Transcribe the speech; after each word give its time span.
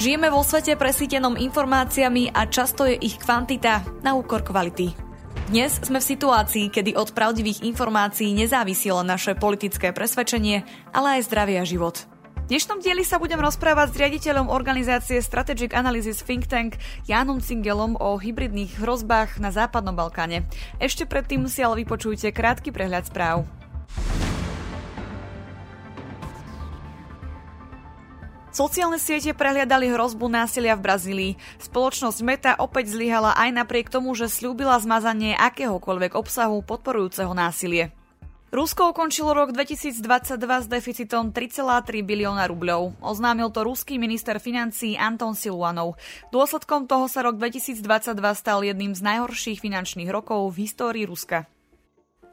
Žijeme 0.00 0.32
vo 0.32 0.40
svete 0.40 0.80
presítenom 0.80 1.36
informáciami 1.36 2.32
a 2.32 2.48
často 2.48 2.88
je 2.88 2.96
ich 2.96 3.20
kvantita 3.20 3.84
na 4.00 4.16
úkor 4.16 4.40
kvality. 4.40 4.96
Dnes 5.52 5.76
sme 5.76 6.00
v 6.00 6.08
situácii, 6.16 6.72
kedy 6.72 6.96
od 6.96 7.12
pravdivých 7.12 7.60
informácií 7.68 8.32
nezávisilo 8.32 9.04
naše 9.04 9.36
politické 9.36 9.92
presvedčenie, 9.92 10.64
ale 10.96 11.20
aj 11.20 11.28
zdravie 11.28 11.60
a 11.60 11.68
život. 11.68 12.08
V 12.32 12.48
dnešnom 12.48 12.80
dieli 12.80 13.04
sa 13.04 13.20
budem 13.20 13.44
rozprávať 13.44 13.92
s 13.92 14.00
riaditeľom 14.00 14.48
organizácie 14.48 15.20
Strategic 15.20 15.76
Analysis 15.76 16.24
Think 16.24 16.48
Tank 16.48 16.80
Jánom 17.04 17.44
Cingelom 17.44 18.00
o 18.00 18.16
hybridných 18.16 18.80
hrozbách 18.80 19.36
na 19.36 19.52
Západnom 19.52 19.92
Balkáne. 19.92 20.48
Ešte 20.80 21.04
predtým 21.04 21.44
si 21.44 21.60
ale 21.60 21.84
vypočujte 21.84 22.32
krátky 22.32 22.72
prehľad 22.72 23.04
správ. 23.04 23.59
Sociálne 28.50 28.98
siete 28.98 29.30
prehliadali 29.30 29.94
hrozbu 29.94 30.26
násilia 30.26 30.74
v 30.74 30.82
Brazílii. 30.82 31.32
Spoločnosť 31.62 32.18
Meta 32.26 32.52
opäť 32.58 32.90
zlyhala 32.98 33.30
aj 33.38 33.54
napriek 33.54 33.86
tomu, 33.86 34.10
že 34.18 34.26
slúbila 34.26 34.74
zmazanie 34.82 35.38
akéhokoľvek 35.38 36.18
obsahu 36.18 36.58
podporujúceho 36.66 37.30
násilie. 37.30 37.94
Rusko 38.50 38.90
ukončilo 38.90 39.30
rok 39.30 39.54
2022 39.54 40.02
s 40.34 40.66
deficitom 40.66 41.30
3,3 41.30 42.02
bilióna 42.02 42.50
rubľov. 42.50 42.98
Oznámil 42.98 43.54
to 43.54 43.62
ruský 43.62 44.02
minister 44.02 44.42
financí 44.42 44.98
Anton 44.98 45.38
Siluanov. 45.38 45.94
Dôsledkom 46.34 46.90
toho 46.90 47.06
sa 47.06 47.22
rok 47.22 47.38
2022 47.38 47.86
stal 48.34 48.66
jedným 48.66 48.98
z 48.98 49.06
najhorších 49.06 49.62
finančných 49.62 50.10
rokov 50.10 50.50
v 50.50 50.66
histórii 50.66 51.06
Ruska. 51.06 51.46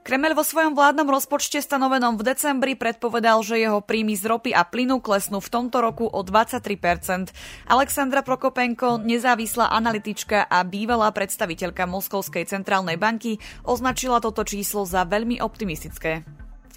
Kremel 0.07 0.39
vo 0.39 0.47
svojom 0.47 0.71
vládnom 0.71 1.11
rozpočte 1.11 1.59
stanovenom 1.59 2.15
v 2.15 2.31
decembri 2.31 2.79
predpovedal, 2.79 3.43
že 3.43 3.59
jeho 3.59 3.83
príjmy 3.83 4.15
z 4.15 4.23
ropy 4.31 4.55
a 4.55 4.63
plynu 4.63 5.03
klesnú 5.03 5.43
v 5.43 5.51
tomto 5.51 5.83
roku 5.83 6.07
o 6.07 6.23
23%. 6.23 7.35
Alexandra 7.67 8.23
Prokopenko, 8.23 9.03
nezávislá 9.03 9.67
analytička 9.67 10.47
a 10.47 10.63
bývalá 10.63 11.11
predstaviteľka 11.11 11.83
Moskovskej 11.91 12.47
centrálnej 12.47 12.95
banky, 12.95 13.35
označila 13.67 14.23
toto 14.23 14.47
číslo 14.47 14.87
za 14.87 15.03
veľmi 15.03 15.43
optimistické. 15.43 16.23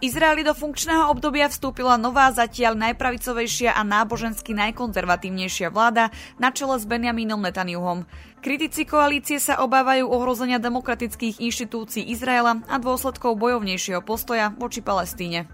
Izraeli 0.00 0.40
do 0.40 0.56
funkčného 0.56 1.12
obdobia 1.12 1.44
vstúpila 1.52 2.00
nová 2.00 2.32
zatiaľ 2.32 2.72
najpravicovejšia 2.88 3.76
a 3.76 3.84
nábožensky 3.84 4.56
najkonzervatívnejšia 4.56 5.68
vláda 5.68 6.08
na 6.40 6.48
čele 6.48 6.80
s 6.80 6.88
Benjamínom 6.88 7.36
Netanjuhom. 7.36 8.08
Kritici 8.40 8.88
koalície 8.88 9.36
sa 9.36 9.60
obávajú 9.60 10.08
ohrozenia 10.08 10.56
demokratických 10.56 11.44
inštitúcií 11.44 12.08
Izraela 12.16 12.64
a 12.64 12.80
dôsledkov 12.80 13.36
bojovnejšieho 13.36 14.00
postoja 14.00 14.56
voči 14.56 14.80
Palestíne. 14.80 15.52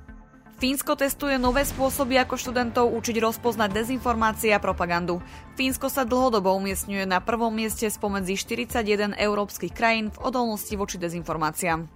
Fínsko 0.63 0.95
testuje 0.95 1.43
nové 1.43 1.67
spôsoby, 1.67 2.15
ako 2.23 2.39
študentov 2.39 2.95
učiť 2.95 3.19
rozpoznať 3.19 3.75
dezinformácie 3.75 4.55
a 4.55 4.63
propagandu. 4.63 5.27
Fínsko 5.59 5.91
sa 5.91 6.07
dlhodobo 6.07 6.55
umiestňuje 6.55 7.03
na 7.03 7.19
prvom 7.19 7.51
mieste 7.51 7.91
spomedzi 7.91 8.39
41 8.39 9.19
európskych 9.19 9.75
krajín 9.75 10.15
v 10.15 10.23
odolnosti 10.23 10.73
voči 10.79 11.03
dezinformáciám. 11.03 11.96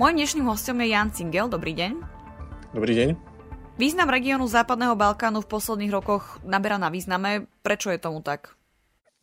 Mojím 0.00 0.24
dnešným 0.24 0.48
hostom 0.48 0.80
je 0.80 0.96
Jan 0.96 1.12
Cingel. 1.12 1.52
Dobrý 1.52 1.76
deň. 1.76 1.92
Dobrý 2.72 2.92
deň. 2.96 3.08
Význam 3.76 4.08
regiónu 4.08 4.48
Západného 4.48 4.96
Balkánu 4.96 5.44
v 5.44 5.50
posledných 5.52 5.92
rokoch 5.92 6.40
naberá 6.40 6.80
na 6.80 6.88
význame. 6.88 7.44
Prečo 7.60 7.92
je 7.92 8.00
tomu 8.00 8.24
tak? 8.24 8.56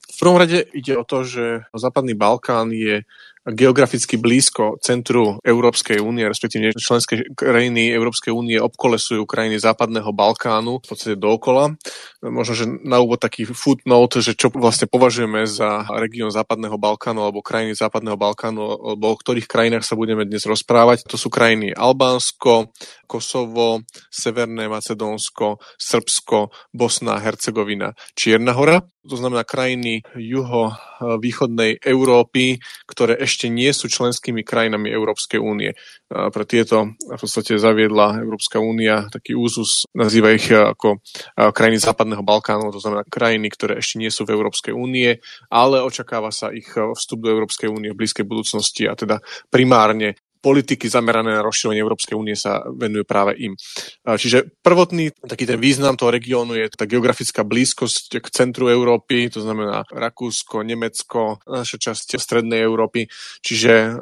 V 0.05 0.17
prvom 0.21 0.37
rade 0.37 0.61
ide 0.77 0.93
o 0.93 1.01
to, 1.01 1.25
že 1.25 1.65
Západný 1.73 2.13
Balkán 2.13 2.69
je 2.69 3.09
geograficky 3.47 4.19
blízko 4.19 4.75
centru 4.83 5.39
Európskej 5.39 6.03
únie, 6.03 6.27
respektíve 6.27 6.75
členské 6.75 7.23
krajiny 7.31 7.91
Európskej 7.95 8.35
únie 8.35 8.59
obkolesujú 8.59 9.23
krajiny 9.23 9.55
Západného 9.55 10.11
Balkánu 10.11 10.83
v 10.83 10.87
podstate 10.87 11.15
dookola. 11.15 11.79
Možno, 12.19 12.53
že 12.57 12.65
na 12.67 12.99
úvod 12.99 13.23
taký 13.23 13.47
footnote, 13.47 14.19
že 14.19 14.35
čo 14.35 14.51
vlastne 14.51 14.89
považujeme 14.89 15.47
za 15.47 15.87
región 15.95 16.27
Západného 16.27 16.75
Balkánu 16.75 17.23
alebo 17.23 17.45
krajiny 17.45 17.77
Západného 17.77 18.19
Balkánu, 18.19 18.61
alebo 18.95 19.05
o 19.13 19.19
ktorých 19.19 19.47
krajinách 19.47 19.87
sa 19.87 19.95
budeme 19.95 20.27
dnes 20.27 20.43
rozprávať. 20.43 21.05
To 21.07 21.15
sú 21.15 21.31
krajiny 21.31 21.71
Albánsko, 21.71 22.73
Kosovo, 23.07 23.85
Severné 24.11 24.67
Macedónsko, 24.67 25.61
Srbsko, 25.79 26.51
Bosna, 26.73 27.21
Hercegovina, 27.21 27.95
Čierna 28.17 28.51
hora. 28.57 28.83
To 29.07 29.15
znamená 29.15 29.47
krajiny 29.47 30.03
juho-východnej 30.19 31.79
Európy, 31.79 32.59
ktoré 32.83 33.15
ešte 33.21 33.36
ešte 33.37 33.53
nie 33.53 33.69
sú 33.69 33.85
členskými 33.85 34.41
krajinami 34.41 34.89
Európskej 34.89 35.37
únie. 35.37 35.77
Pre 36.09 36.43
tieto 36.49 36.97
v 36.97 37.19
podstate 37.21 37.61
zaviedla 37.61 38.17
Európska 38.17 38.57
únia 38.57 39.05
taký 39.13 39.37
úzus, 39.37 39.85
nazýva 39.93 40.33
ich 40.33 40.49
ako 40.49 41.05
krajiny 41.37 41.77
Západného 41.77 42.25
Balkánu, 42.25 42.73
to 42.73 42.81
znamená 42.81 43.05
krajiny, 43.05 43.53
ktoré 43.53 43.77
ešte 43.77 44.01
nie 44.01 44.09
sú 44.09 44.25
v 44.25 44.33
Európskej 44.33 44.73
únie, 44.73 45.21
ale 45.53 45.85
očakáva 45.85 46.33
sa 46.33 46.49
ich 46.49 46.65
vstup 46.73 47.21
do 47.21 47.29
Európskej 47.29 47.69
únie 47.69 47.93
v 47.93 47.99
blízkej 48.01 48.25
budúcnosti 48.25 48.89
a 48.89 48.97
teda 48.97 49.21
primárne 49.53 50.17
politiky 50.39 50.85
zamerané 50.87 51.33
na 51.33 51.45
rozšírenie 51.45 51.81
Európskej 51.81 52.15
únie 52.17 52.37
sa 52.37 52.61
venujú 52.67 53.03
práve 53.03 53.35
im. 53.41 53.57
Čiže 54.05 54.61
prvotný 54.61 55.11
taký 55.17 55.49
ten 55.49 55.57
význam 55.57 55.97
toho 55.97 56.13
regiónu 56.13 56.53
je 56.53 56.69
tá 56.71 56.85
geografická 56.85 57.41
blízkosť 57.41 58.21
k 58.21 58.27
centru 58.29 58.69
Európy, 58.69 59.27
to 59.33 59.41
znamená 59.41 59.83
Rakúsko, 59.89 60.61
Nemecko, 60.61 61.41
naša 61.47 61.77
časť 61.77 62.21
strednej 62.21 62.61
Európy, 62.61 63.09
čiže 63.41 63.97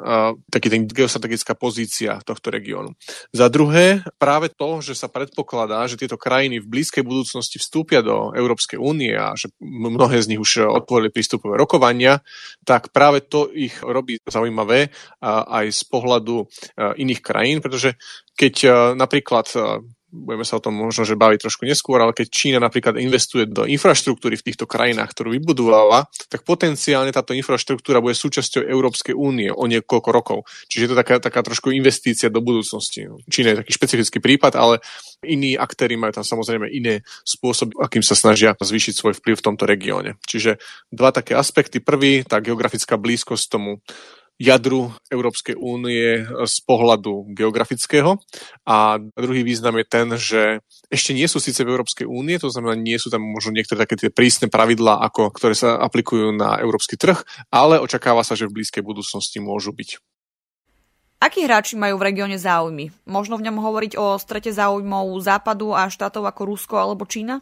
taký 0.50 0.68
ten 0.68 0.84
geostrategická 0.84 1.56
pozícia 1.56 2.20
tohto 2.22 2.52
regiónu. 2.52 2.92
Za 3.32 3.48
druhé, 3.48 4.04
práve 4.20 4.52
to, 4.52 4.84
že 4.84 4.98
sa 4.98 5.08
predpokladá, 5.08 5.86
že 5.88 5.96
tieto 6.00 6.20
krajiny 6.20 6.60
v 6.60 6.68
blízkej 6.68 7.06
budúcnosti 7.06 7.62
vstúpia 7.62 8.02
do 8.02 8.34
Európskej 8.34 8.76
únie 8.76 9.14
a 9.14 9.32
že 9.38 9.48
mnohé 9.62 10.18
z 10.20 10.34
nich 10.34 10.40
už 10.42 10.66
otvorili 10.66 11.14
prístupové 11.14 11.56
rokovania, 11.56 12.20
tak 12.66 12.90
práve 12.90 13.22
to 13.24 13.48
ich 13.54 13.78
robí 13.80 14.18
zaujímavé 14.26 14.90
aj 15.24 15.66
z 15.70 15.82
pohľadu 15.86 16.25
pohľadu 16.26 16.36
eh, 16.42 17.02
iných 17.06 17.20
krajín, 17.22 17.62
pretože 17.62 17.94
keď 18.34 18.54
eh, 18.66 18.72
napríklad 18.98 19.46
eh, 19.54 19.62
budeme 20.16 20.46
sa 20.48 20.56
o 20.56 20.64
tom 20.64 20.72
možno, 20.72 21.04
že 21.04 21.18
baviť 21.18 21.44
trošku 21.44 21.68
neskôr, 21.68 22.00
ale 22.00 22.16
keď 22.16 22.26
Čína 22.30 22.58
napríklad 22.62 22.96
investuje 22.96 23.44
do 23.44 23.68
infraštruktúry 23.68 24.38
v 24.40 24.46
týchto 24.48 24.64
krajinách, 24.64 25.12
ktorú 25.12 25.36
vybudovala, 25.36 26.08
tak 26.32 26.46
potenciálne 26.46 27.12
táto 27.12 27.36
infraštruktúra 27.36 28.00
bude 28.00 28.16
súčasťou 28.16 28.64
Európskej 28.64 29.12
únie 29.12 29.52
o 29.52 29.66
niekoľko 29.68 30.08
rokov. 30.08 30.38
Čiže 30.72 30.82
je 30.86 30.90
to 30.94 30.96
taká, 30.96 31.14
taká 31.20 31.40
trošku 31.44 31.68
investícia 31.74 32.32
do 32.32 32.40
budúcnosti. 32.40 33.10
Čína 33.28 33.52
je 33.52 33.60
taký 33.66 33.72
špecifický 33.76 34.18
prípad, 34.22 34.56
ale 34.56 34.80
iní 35.26 35.58
aktéry 35.58 35.98
majú 36.00 36.16
tam 36.16 36.24
samozrejme 36.24 36.70
iné 36.70 37.04
spôsoby, 37.26 37.76
akým 37.76 38.00
sa 38.00 38.16
snažia 38.16 38.56
zvýšiť 38.56 38.94
svoj 38.96 39.14
vplyv 39.20 39.36
v 39.36 39.46
tomto 39.52 39.68
regióne. 39.68 40.16
Čiže 40.24 40.62
dva 40.88 41.12
také 41.12 41.36
aspekty. 41.36 41.82
Prvý, 41.82 42.24
tá 42.24 42.40
geografická 42.40 42.96
blízkosť 42.96 43.44
tomu 43.52 43.84
jadru 44.36 44.92
Európskej 45.08 45.56
únie 45.56 46.28
z 46.28 46.56
pohľadu 46.68 47.32
geografického. 47.32 48.20
A 48.68 49.00
druhý 49.16 49.42
význam 49.42 49.80
je 49.80 49.86
ten, 49.88 50.08
že 50.16 50.42
ešte 50.92 51.16
nie 51.16 51.24
sú 51.24 51.40
síce 51.40 51.64
v 51.64 51.72
Európskej 51.72 52.04
únie, 52.04 52.36
to 52.36 52.52
znamená, 52.52 52.76
nie 52.76 53.00
sú 53.00 53.08
tam 53.08 53.24
možno 53.24 53.56
niektoré 53.56 53.88
také 53.88 53.96
tie 53.96 54.12
prísne 54.12 54.52
pravidlá, 54.52 55.00
ako, 55.08 55.32
ktoré 55.32 55.56
sa 55.56 55.80
aplikujú 55.80 56.36
na 56.36 56.60
európsky 56.60 57.00
trh, 57.00 57.16
ale 57.48 57.80
očakáva 57.80 58.22
sa, 58.22 58.36
že 58.36 58.46
v 58.46 58.60
blízkej 58.60 58.84
budúcnosti 58.84 59.40
môžu 59.40 59.72
byť. 59.72 59.98
Akí 61.16 61.48
hráči 61.48 61.80
majú 61.80 61.96
v 61.96 62.12
regióne 62.12 62.36
záujmy? 62.36 62.92
Možno 63.08 63.40
v 63.40 63.48
ňom 63.48 63.56
hovoriť 63.56 63.96
o 63.96 64.20
strete 64.20 64.52
záujmov 64.52 65.16
Západu 65.24 65.72
a 65.72 65.88
štátov 65.88 66.28
ako 66.28 66.42
Rusko 66.52 66.76
alebo 66.76 67.08
Čína? 67.08 67.40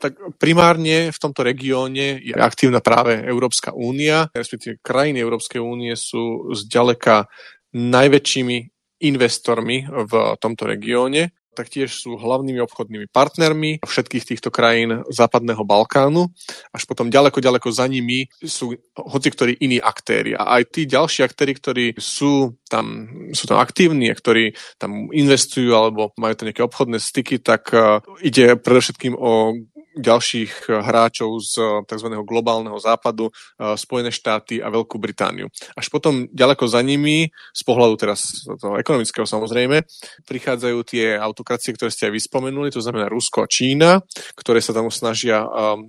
Tak 0.00 0.16
primárne 0.40 1.12
v 1.12 1.18
tomto 1.20 1.44
regióne 1.44 2.16
je 2.24 2.32
aktívna 2.32 2.80
práve 2.80 3.20
Európska 3.20 3.76
únia, 3.76 4.32
respektíve 4.32 4.80
krajiny 4.80 5.20
Európskej 5.20 5.60
únie 5.60 5.92
sú 5.92 6.50
zďaleka 6.56 7.28
najväčšími 7.76 8.56
investormi 9.04 9.84
v 9.86 10.12
tomto 10.40 10.64
regióne 10.64 11.30
taktiež 11.54 11.92
sú 11.92 12.16
hlavnými 12.16 12.62
obchodnými 12.62 13.06
partnermi 13.10 13.82
všetkých 13.82 14.24
týchto 14.24 14.48
krajín 14.54 15.02
Západného 15.10 15.66
Balkánu. 15.66 16.30
Až 16.70 16.86
potom 16.86 17.10
ďaleko, 17.10 17.42
ďaleko 17.42 17.68
za 17.74 17.84
nimi 17.90 18.30
sú 18.40 18.72
hoci 18.96 19.28
ktorí 19.28 19.52
iní 19.60 19.82
aktéri. 19.82 20.38
A 20.38 20.60
aj 20.60 20.62
tí 20.72 20.86
ďalší 20.86 21.26
aktéri, 21.26 21.52
ktorí 21.52 21.86
sú 21.98 22.56
tam, 22.70 23.10
sú 23.34 23.44
tam 23.50 23.58
aktívni 23.58 24.08
a 24.08 24.16
ktorí 24.16 24.54
tam 24.78 25.10
investujú 25.10 25.74
alebo 25.74 26.14
majú 26.16 26.34
tam 26.38 26.46
nejaké 26.48 26.62
obchodné 26.62 26.98
styky, 27.02 27.42
tak 27.42 27.74
uh, 27.74 28.00
ide 28.22 28.54
predovšetkým 28.56 29.18
o 29.18 29.52
ďalších 29.98 30.70
hráčov 30.70 31.42
z 31.42 31.84
tzv. 31.86 32.08
globálneho 32.22 32.78
západu, 32.78 33.34
Spojené 33.58 34.14
štáty 34.14 34.62
a 34.62 34.70
Veľkú 34.70 35.02
Britániu. 35.02 35.50
Až 35.74 35.90
potom 35.90 36.30
ďaleko 36.30 36.66
za 36.70 36.78
nimi, 36.84 37.30
z 37.54 37.62
pohľadu 37.66 37.94
teraz 37.98 38.46
toho 38.46 38.78
ekonomického 38.78 39.26
samozrejme, 39.26 39.82
prichádzajú 40.28 40.78
tie 40.86 41.18
autokracie, 41.18 41.74
ktoré 41.74 41.90
ste 41.90 42.06
aj 42.06 42.16
vyspomenuli, 42.16 42.70
to 42.70 42.78
znamená 42.78 43.10
Rusko 43.10 43.42
a 43.44 43.50
Čína, 43.50 44.04
ktoré 44.38 44.62
sa 44.62 44.70
tam 44.70 44.86
snažia 44.94 45.42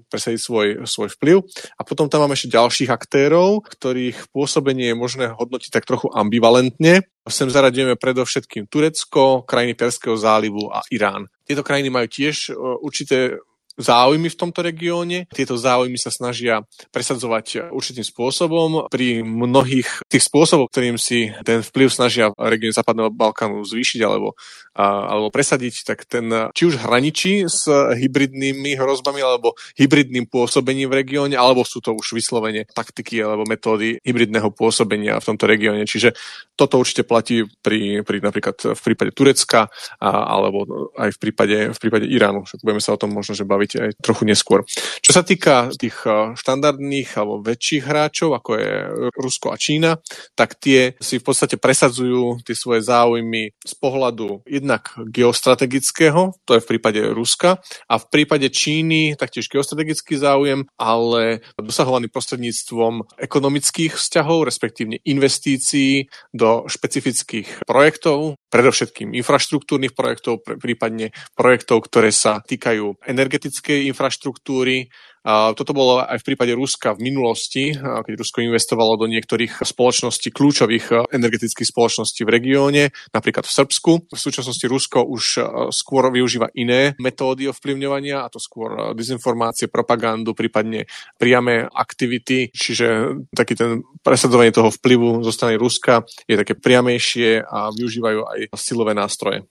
presadiť 0.10 0.40
svoj, 0.42 0.68
svoj 0.90 1.10
vplyv. 1.20 1.46
A 1.78 1.86
potom 1.86 2.10
tam 2.10 2.26
máme 2.26 2.34
ešte 2.34 2.54
ďalších 2.54 2.90
aktérov, 2.90 3.66
ktorých 3.66 4.34
pôsobenie 4.34 4.92
je 4.92 4.98
možné 4.98 5.26
hodnotiť 5.34 5.70
tak 5.70 5.86
trochu 5.86 6.10
ambivalentne. 6.10 7.06
Sem 7.30 7.54
zaradíme 7.54 8.02
predovšetkým 8.02 8.66
Turecko, 8.66 9.46
krajiny 9.46 9.78
Perského 9.78 10.18
zálivu 10.18 10.74
a 10.74 10.82
Irán. 10.90 11.30
Tieto 11.46 11.62
krajiny 11.62 11.94
majú 11.94 12.10
tiež 12.10 12.50
určité 12.82 13.38
záujmy 13.82 14.30
v 14.30 14.40
tomto 14.40 14.62
regióne. 14.62 15.28
Tieto 15.34 15.58
záujmy 15.58 15.98
sa 15.98 16.14
snažia 16.14 16.62
presadzovať 16.94 17.74
určitým 17.74 18.06
spôsobom. 18.06 18.88
Pri 18.88 19.26
mnohých 19.26 20.06
tých 20.08 20.24
spôsobov, 20.26 20.70
ktorým 20.70 21.02
si 21.02 21.34
ten 21.42 21.66
vplyv 21.66 21.90
snažia 21.90 22.30
región 22.38 22.72
Západného 22.72 23.12
Balkánu 23.12 23.66
zvýšiť 23.66 24.00
alebo, 24.06 24.38
alebo 24.72 25.28
presadiť, 25.34 25.76
tak 25.84 26.08
ten 26.08 26.32
či 26.56 26.64
už 26.68 26.80
hraničí 26.80 27.44
s 27.48 27.68
hybridnými 27.72 28.80
hrozbami 28.80 29.20
alebo 29.20 29.54
hybridným 29.76 30.32
pôsobením 30.32 30.88
v 30.88 31.04
regióne, 31.04 31.36
alebo 31.36 31.68
sú 31.68 31.84
to 31.84 31.92
už 31.92 32.16
vyslovene 32.16 32.64
taktiky 32.72 33.20
alebo 33.20 33.44
metódy 33.44 34.00
hybridného 34.00 34.52
pôsobenia 34.56 35.20
v 35.20 35.28
tomto 35.28 35.46
regióne. 35.48 35.84
Čiže 35.84 36.16
toto 36.56 36.80
určite 36.80 37.04
platí 37.04 37.44
pri, 37.60 38.06
pri 38.08 38.24
napríklad 38.24 38.76
v 38.78 38.82
prípade 38.82 39.12
Turecka 39.12 39.68
a, 40.00 40.10
alebo 40.40 40.92
aj 40.96 41.16
v 41.16 41.20
prípade, 41.20 41.58
v 41.76 41.80
prípade 41.80 42.06
Iránu. 42.08 42.48
Budeme 42.64 42.80
sa 42.80 42.96
o 42.96 43.02
tom 43.02 43.12
možno 43.12 43.36
že 43.36 43.44
baviť 43.44 43.72
aj 43.76 43.90
trochu 44.00 44.24
neskôr. 44.24 44.64
Čo 45.04 45.12
sa 45.12 45.24
týka 45.26 45.72
tých 45.76 46.08
štandardných 46.40 47.10
alebo 47.20 47.44
väčších 47.44 47.84
hráčov, 47.84 48.40
ako 48.40 48.52
je 48.56 48.72
Rusko 49.20 49.52
a 49.52 49.58
Čína, 49.60 49.92
tak 50.36 50.56
tie 50.56 50.96
si 51.04 51.20
v 51.20 51.26
podstate 51.26 51.60
presadzujú 51.60 52.40
tie 52.46 52.56
svoje 52.56 52.86
záujmy 52.86 53.52
z 53.60 53.74
pohľadu 53.76 54.48
jednak 54.62 54.94
geostrategického, 55.10 56.38
to 56.46 56.52
je 56.54 56.62
v 56.62 56.70
prípade 56.70 57.02
Ruska, 57.02 57.58
a 57.90 57.96
v 57.98 58.06
prípade 58.14 58.48
Číny 58.54 59.18
taktiež 59.18 59.50
geostrategický 59.50 60.22
záujem, 60.22 60.70
ale 60.78 61.42
dosahovaný 61.58 62.14
prostredníctvom 62.14 63.18
ekonomických 63.18 63.98
vzťahov, 63.98 64.46
respektívne 64.46 65.02
investícií 65.02 66.06
do 66.30 66.70
špecifických 66.70 67.66
projektov, 67.66 68.38
predovšetkým 68.54 69.18
infraštruktúrnych 69.18 69.98
projektov, 69.98 70.46
prípadne 70.46 71.16
projektov, 71.34 71.90
ktoré 71.90 72.14
sa 72.14 72.44
týkajú 72.46 73.02
energetickej 73.02 73.90
infraštruktúry, 73.90 74.94
toto 75.24 75.72
bolo 75.78 76.02
aj 76.02 76.18
v 76.18 76.28
prípade 76.34 76.50
Ruska 76.58 76.98
v 76.98 77.14
minulosti, 77.14 77.78
keď 77.78 78.14
Rusko 78.18 78.42
investovalo 78.42 78.98
do 78.98 79.06
niektorých 79.06 79.62
spoločností, 79.62 80.34
kľúčových 80.34 81.14
energetických 81.14 81.70
spoločností 81.70 82.26
v 82.26 82.34
regióne, 82.34 82.84
napríklad 83.14 83.46
v 83.46 83.54
Srbsku. 83.54 83.92
V 84.10 84.18
súčasnosti 84.18 84.66
Rusko 84.66 85.06
už 85.06 85.24
skôr 85.70 86.10
využíva 86.10 86.50
iné 86.58 86.98
metódy 86.98 87.46
ovplyvňovania, 87.54 88.26
a 88.26 88.32
to 88.34 88.42
skôr 88.42 88.98
dezinformácie, 88.98 89.70
propagandu, 89.70 90.34
prípadne 90.34 90.90
priame 91.22 91.70
aktivity, 91.70 92.50
čiže 92.50 93.22
taký 93.30 93.54
ten 93.54 93.86
presadzovanie 94.02 94.50
toho 94.50 94.74
vplyvu 94.74 95.22
zo 95.22 95.30
strany 95.30 95.54
Ruska 95.54 96.02
je 96.26 96.34
také 96.34 96.58
priamejšie 96.58 97.46
a 97.46 97.70
využívajú 97.70 98.20
aj 98.26 98.40
silové 98.58 98.98
nástroje. 98.98 99.46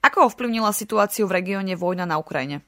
Ako 0.00 0.32
ovplyvnila 0.32 0.72
situáciu 0.72 1.28
v 1.28 1.38
regióne 1.44 1.76
vojna 1.76 2.08
na 2.08 2.16
Ukrajine? 2.16 2.64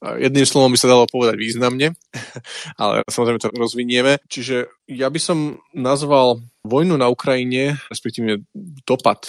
Jedným 0.00 0.48
slovom 0.48 0.72
by 0.72 0.78
sa 0.80 0.88
dalo 0.88 1.04
povedať 1.04 1.36
významne, 1.36 1.92
ale 2.82 3.04
samozrejme 3.04 3.36
to 3.36 3.52
rozvinieme. 3.52 4.16
Čiže 4.32 4.88
ja 4.88 5.12
by 5.12 5.20
som 5.20 5.60
nazval 5.76 6.40
vojnu 6.64 6.96
na 6.96 7.12
Ukrajine, 7.12 7.76
respektíve 7.92 8.44
dopad 8.88 9.28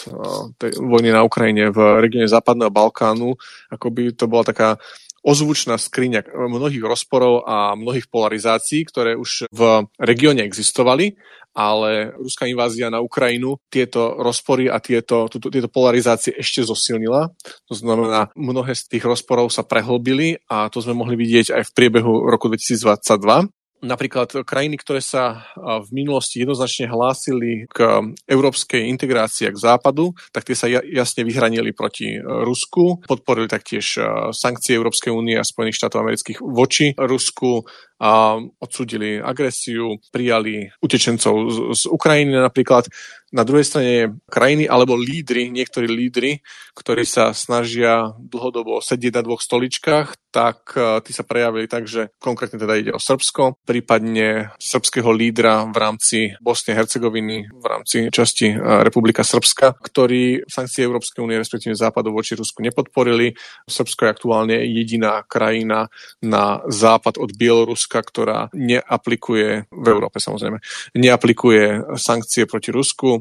tej 0.56 0.72
vojny 0.80 1.12
na 1.12 1.28
Ukrajine 1.28 1.72
v 1.76 2.00
regióne 2.00 2.28
Západného 2.28 2.72
Balkánu, 2.72 3.36
ako 3.72 3.88
by 3.92 4.04
to 4.16 4.26
bola 4.32 4.48
taká 4.48 4.80
ozvučná 5.22 5.78
skriňa 5.78 6.34
mnohých 6.34 6.82
rozporov 6.82 7.46
a 7.46 7.78
mnohých 7.78 8.10
polarizácií, 8.10 8.86
ktoré 8.90 9.14
už 9.14 9.50
v 9.54 9.86
regióne 10.02 10.42
existovali 10.46 11.14
ale 11.52 12.16
ruská 12.16 12.48
invázia 12.48 12.88
na 12.88 13.04
Ukrajinu 13.04 13.60
tieto 13.68 14.16
rozpory 14.24 14.72
a 14.72 14.80
tieto, 14.80 15.28
túto, 15.28 15.52
tieto 15.52 15.68
polarizácie 15.68 16.32
ešte 16.32 16.64
zosilnila. 16.64 17.28
To 17.68 17.76
znamená, 17.76 18.32
mnohé 18.40 18.72
z 18.72 18.88
tých 18.88 19.04
rozporov 19.04 19.52
sa 19.52 19.68
prehlbili 19.68 20.40
a 20.48 20.72
to 20.72 20.80
sme 20.80 20.96
mohli 20.96 21.20
vidieť 21.20 21.52
aj 21.52 21.64
v 21.68 21.76
priebehu 21.76 22.32
roku 22.32 22.48
2022 22.48 23.52
napríklad 23.82 24.46
krajiny, 24.46 24.78
ktoré 24.80 25.02
sa 25.02 25.46
v 25.58 25.90
minulosti 25.92 26.42
jednoznačne 26.42 26.88
hlásili 26.88 27.66
k 27.68 28.06
európskej 28.30 28.88
integrácii 28.88 29.50
k 29.52 29.58
západu, 29.58 30.14
tak 30.30 30.46
tie 30.46 30.56
sa 30.56 30.70
jasne 30.70 31.26
vyhranili 31.26 31.74
proti 31.74 32.16
e, 32.16 32.20
Rusku. 32.22 33.02
Podporili 33.04 33.50
taktiež 33.50 33.98
e, 33.98 34.32
sankcie 34.32 34.78
Európskej 34.78 35.12
únie 35.12 35.36
a 35.36 35.46
Spojených 35.46 35.82
štátov 35.82 36.06
amerických 36.06 36.40
voči 36.40 36.94
Rusku 36.96 37.66
a 38.02 38.42
odsudili 38.58 39.22
agresiu, 39.22 40.02
prijali 40.10 40.74
utečencov 40.82 41.36
z, 41.54 41.58
z 41.78 41.82
Ukrajiny 41.86 42.34
napríklad. 42.34 42.90
Na 43.32 43.48
druhej 43.48 43.64
strane 43.64 44.20
krajiny 44.28 44.68
alebo 44.68 45.00
lídry, 45.00 45.48
niektorí 45.56 45.88
lídry, 45.88 46.44
ktorí 46.76 47.08
sa 47.08 47.32
snažia 47.32 48.12
dlhodobo 48.20 48.84
sedieť 48.84 49.14
na 49.16 49.24
dvoch 49.24 49.40
stoličkách, 49.40 50.20
tak 50.36 50.76
uh, 50.76 51.00
tí 51.00 51.16
sa 51.16 51.24
prejavili 51.24 51.68
tak, 51.68 51.88
že 51.88 52.12
konkrétne 52.20 52.60
teda 52.60 52.76
ide 52.76 52.92
o 52.92 53.00
Srbsko, 53.00 53.64
prípadne 53.64 54.52
srbského 54.60 55.08
lídra 55.16 55.64
v 55.68 55.78
rámci 55.80 56.18
Bosny 56.44 56.76
a 56.76 56.84
Hercegoviny, 56.84 57.52
v 57.52 57.66
rámci 57.68 58.12
časti 58.12 58.52
uh, 58.52 58.84
Republika 58.84 59.24
Srbska, 59.24 59.80
ktorí 59.80 60.48
sankcie 60.48 60.88
Európskej 60.88 61.24
únie, 61.24 61.40
respektíve 61.40 61.76
západu 61.76 62.12
voči 62.12 62.36
Rusku 62.36 62.64
nepodporili. 62.64 63.36
Srbsko 63.68 64.08
je 64.08 64.12
aktuálne 64.12 64.58
jediná 64.60 65.24
krajina 65.28 65.92
na 66.24 66.64
západ 66.68 67.20
od 67.20 67.36
Bieloruska, 67.36 67.91
Ruska, 67.92 68.08
ktorá 68.08 68.48
neaplikuje, 68.56 69.68
v 69.68 69.88
Európe 69.92 70.24
samozrejme, 70.24 70.64
neaplikuje 70.96 71.92
sankcie 72.00 72.48
proti 72.48 72.72
Rusku. 72.72 73.20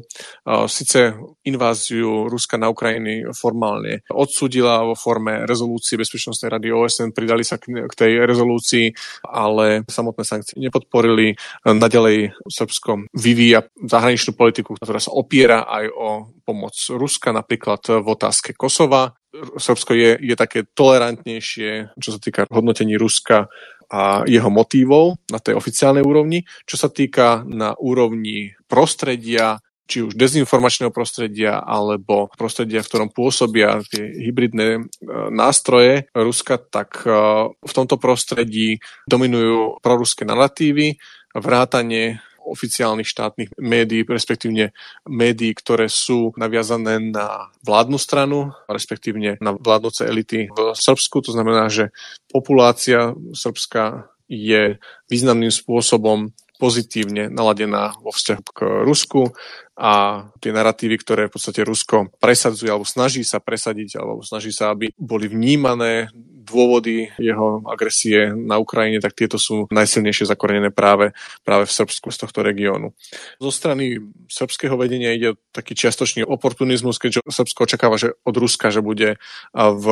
Sice 0.71 1.11
inváziu 1.43 2.31
Ruska 2.31 2.55
na 2.55 2.71
Ukrajiny 2.71 3.27
formálne 3.35 4.07
odsudila 4.07 4.87
vo 4.87 4.95
forme 4.95 5.43
rezolúcie 5.43 5.99
Bezpečnostnej 5.99 6.55
rady 6.55 6.71
OSN, 6.71 7.11
pridali 7.11 7.43
sa 7.43 7.59
k 7.59 7.91
tej 7.91 8.23
rezolúcii, 8.23 8.95
ale 9.27 9.83
samotné 9.91 10.23
sankcie 10.23 10.55
nepodporili. 10.55 11.35
Naďalej 11.67 12.31
Srbsko 12.47 13.11
vyvíja 13.11 13.67
zahraničnú 13.75 14.39
politiku, 14.39 14.79
ktorá 14.79 15.03
sa 15.03 15.11
opiera 15.11 15.67
aj 15.67 15.85
o 15.91 16.07
pomoc 16.47 16.79
Ruska, 16.95 17.35
napríklad 17.35 17.99
v 17.99 18.07
otázke 18.07 18.55
Kosova. 18.55 19.19
Srbsko 19.31 19.95
je, 19.95 20.11
je 20.19 20.35
také 20.35 20.67
tolerantnejšie, 20.75 21.95
čo 21.95 22.09
sa 22.11 22.19
týka 22.19 22.47
hodnotení 22.51 22.99
Ruska 22.99 23.47
a 23.91 24.23
jeho 24.23 24.47
motívov 24.47 25.19
na 25.27 25.43
tej 25.43 25.59
oficiálnej 25.59 26.01
úrovni. 26.01 26.47
Čo 26.63 26.87
sa 26.87 26.89
týka 26.89 27.43
na 27.43 27.75
úrovni 27.75 28.55
prostredia, 28.71 29.59
či 29.91 30.07
už 30.07 30.15
dezinformačného 30.15 30.95
prostredia 30.95 31.59
alebo 31.59 32.31
prostredia, 32.39 32.79
v 32.79 32.87
ktorom 32.87 33.09
pôsobia 33.11 33.83
tie 33.91 34.07
hybridné 34.07 34.67
e, 34.79 34.81
nástroje 35.35 36.07
Ruska, 36.15 36.55
tak 36.63 37.03
e, 37.03 37.11
v 37.51 37.73
tomto 37.75 37.99
prostredí 37.99 38.79
dominujú 39.03 39.83
proruské 39.83 40.23
narratívy, 40.23 40.95
vrátanie 41.35 42.23
oficiálnych 42.47 43.07
štátnych 43.07 43.49
médií, 43.61 44.01
respektívne 44.07 44.73
médií, 45.05 45.53
ktoré 45.53 45.87
sú 45.87 46.33
naviazané 46.35 46.97
na 46.99 47.53
vládnu 47.63 47.97
stranu, 48.01 48.51
respektívne 48.65 49.37
na 49.39 49.53
vládnoce 49.53 50.05
elity 50.05 50.49
v 50.49 50.59
Srbsku. 50.73 51.21
To 51.25 51.31
znamená, 51.31 51.69
že 51.69 51.93
populácia 52.31 53.13
Srbska 53.33 54.09
je 54.31 54.79
významným 55.11 55.51
spôsobom 55.51 56.31
pozitívne 56.61 57.25
naladená 57.33 57.97
vo 57.97 58.13
vzťahu 58.13 58.43
k 58.53 58.59
Rusku 58.85 59.33
a 59.73 60.23
tie 60.37 60.53
narratívy, 60.53 60.95
ktoré 61.01 61.25
v 61.25 61.33
podstate 61.33 61.65
Rusko 61.65 62.13
presadzuje 62.21 62.69
alebo 62.69 62.85
snaží 62.85 63.25
sa 63.25 63.41
presadiť 63.41 63.97
alebo 63.97 64.21
snaží 64.21 64.53
sa, 64.53 64.69
aby 64.69 64.93
boli 64.93 65.25
vnímané 65.25 66.13
dôvody 66.51 67.07
jeho 67.15 67.63
agresie 67.63 68.35
na 68.35 68.59
Ukrajine, 68.59 68.99
tak 68.99 69.15
tieto 69.15 69.39
sú 69.39 69.71
najsilnejšie 69.71 70.27
zakorenené 70.27 70.75
práve, 70.75 71.15
práve 71.47 71.63
v 71.63 71.71
Srbsku 71.71 72.11
z 72.11 72.17
tohto 72.27 72.43
regiónu. 72.43 72.91
Zo 73.39 73.51
strany 73.55 74.03
srbského 74.27 74.75
vedenia 74.75 75.15
ide 75.15 75.39
taký 75.55 75.71
čiastočný 75.73 76.27
oportunizmus, 76.27 76.99
keďže 76.99 77.23
Srbsko 77.23 77.63
očakáva, 77.63 77.95
že 77.95 78.19
od 78.27 78.35
Ruska, 78.35 78.67
že 78.69 78.83
bude 78.83 79.15
v 79.55 79.85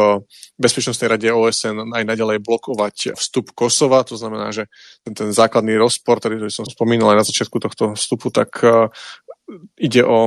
Bezpečnostnej 0.60 1.08
rade 1.08 1.32
OSN 1.32 1.96
aj 1.96 2.04
naďalej 2.04 2.44
blokovať 2.44 3.16
vstup 3.16 3.56
Kosova, 3.56 4.04
to 4.04 4.20
znamená, 4.20 4.52
že 4.52 4.68
ten, 5.08 5.16
ten 5.16 5.30
základný 5.32 5.80
rozpor, 5.80 6.20
ktorý 6.20 6.52
som 6.52 6.68
spomínal 6.68 7.16
aj 7.16 7.20
na 7.24 7.28
začiatku 7.32 7.58
tohto 7.64 7.96
vstupu, 7.96 8.28
tak 8.36 8.60
ide 9.80 10.06
o 10.06 10.20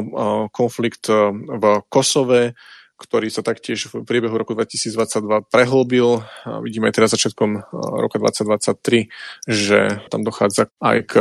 konflikt 0.51 1.07
v 1.07 1.65
Kosove, 1.87 2.59
ktorý 3.03 3.27
sa 3.35 3.43
taktiež 3.43 3.91
v 3.91 4.07
priebehu 4.07 4.39
roku 4.39 4.55
2022 4.55 5.51
prehlbil. 5.51 6.23
Vidíme 6.63 6.87
aj 6.87 6.95
teraz 7.03 7.11
začiatkom 7.19 7.67
roka 7.75 8.23
2023, 8.23 9.11
že 9.51 10.07
tam 10.07 10.23
dochádza 10.23 10.71
aj 10.79 10.99
k 11.11 11.13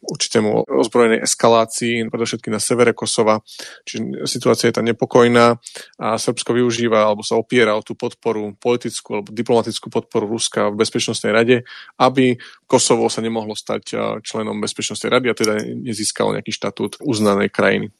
určitému 0.00 0.64
ozbrojenej 0.64 1.28
eskalácii, 1.28 2.08
predovšetkým 2.08 2.56
na 2.56 2.58
severe 2.58 2.96
Kosova. 2.96 3.44
Čiže 3.84 4.24
situácia 4.24 4.72
je 4.72 4.80
tam 4.80 4.88
nepokojná 4.88 5.60
a 6.00 6.06
Srbsko 6.16 6.56
využíva 6.56 7.04
alebo 7.04 7.20
sa 7.20 7.36
opiera 7.36 7.76
o 7.76 7.84
tú 7.84 7.92
podporu 7.92 8.56
politickú 8.56 9.20
alebo 9.20 9.28
diplomatickú 9.28 9.92
podporu 9.92 10.24
Ruska 10.24 10.72
v 10.72 10.80
Bezpečnostnej 10.80 11.36
rade, 11.36 11.56
aby 12.00 12.40
Kosovo 12.64 13.12
sa 13.12 13.20
nemohlo 13.20 13.52
stať 13.52 13.92
členom 14.24 14.56
Bezpečnostnej 14.58 15.12
rady 15.12 15.26
a 15.28 15.36
teda 15.36 15.54
nezískalo 15.68 16.32
nejaký 16.32 16.48
štatút 16.48 17.04
uznanej 17.04 17.52
krajiny. 17.52 17.92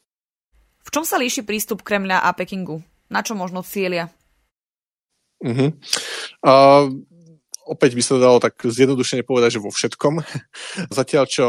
V 0.80 0.88
čom 0.88 1.04
sa 1.04 1.20
líši 1.20 1.44
prístup 1.44 1.84
Kremľa 1.84 2.24
a 2.24 2.32
Pekingu? 2.32 2.80
Na 3.10 3.26
čo 3.26 3.34
možno 3.34 3.66
cieľia? 3.66 4.08
Uh-huh. 5.42 5.74
Uh, 6.46 7.02
opäť 7.66 7.98
by 7.98 8.02
sa 8.06 8.22
dalo 8.22 8.38
tak 8.38 8.54
zjednodušene 8.62 9.26
povedať, 9.26 9.58
že 9.58 9.64
vo 9.64 9.74
všetkom. 9.74 10.22
Zatiaľ, 10.98 11.24
čo 11.26 11.44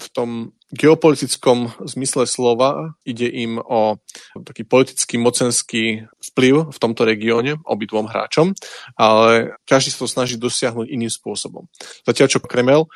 v 0.00 0.06
tom 0.16 0.30
geopolitickom 0.72 1.76
zmysle 1.84 2.24
slova 2.24 2.96
ide 3.04 3.28
im 3.28 3.60
o 3.60 4.00
taký 4.48 4.64
politický 4.64 5.20
mocenský 5.20 6.08
vplyv 6.32 6.72
v 6.72 6.78
tomto 6.80 7.04
regióne 7.04 7.60
obidvom 7.68 8.08
hráčom, 8.08 8.56
ale 8.96 9.60
každý 9.68 9.92
sa 9.92 10.06
to 10.06 10.08
snaží 10.08 10.40
dosiahnuť 10.40 10.88
iným 10.88 11.12
spôsobom. 11.12 11.68
Zatiaľ 12.08 12.26
čo 12.32 12.40
Kremel, 12.40 12.88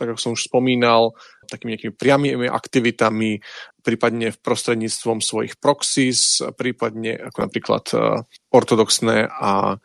tak 0.00 0.16
ako 0.16 0.20
som 0.20 0.32
už 0.32 0.48
spomínal, 0.48 1.12
takými 1.44 1.76
nejakými 1.76 1.94
priamými 1.94 2.46
aktivitami, 2.48 3.44
prípadne 3.84 4.32
v 4.32 4.38
prostredníctvom 4.40 5.20
svojich 5.20 5.60
proxys, 5.60 6.40
prípadne 6.56 7.16
ako 7.28 7.38
napríklad 7.44 7.84
e, 7.92 7.96
ortodoxné 8.52 9.28
a 9.28 9.76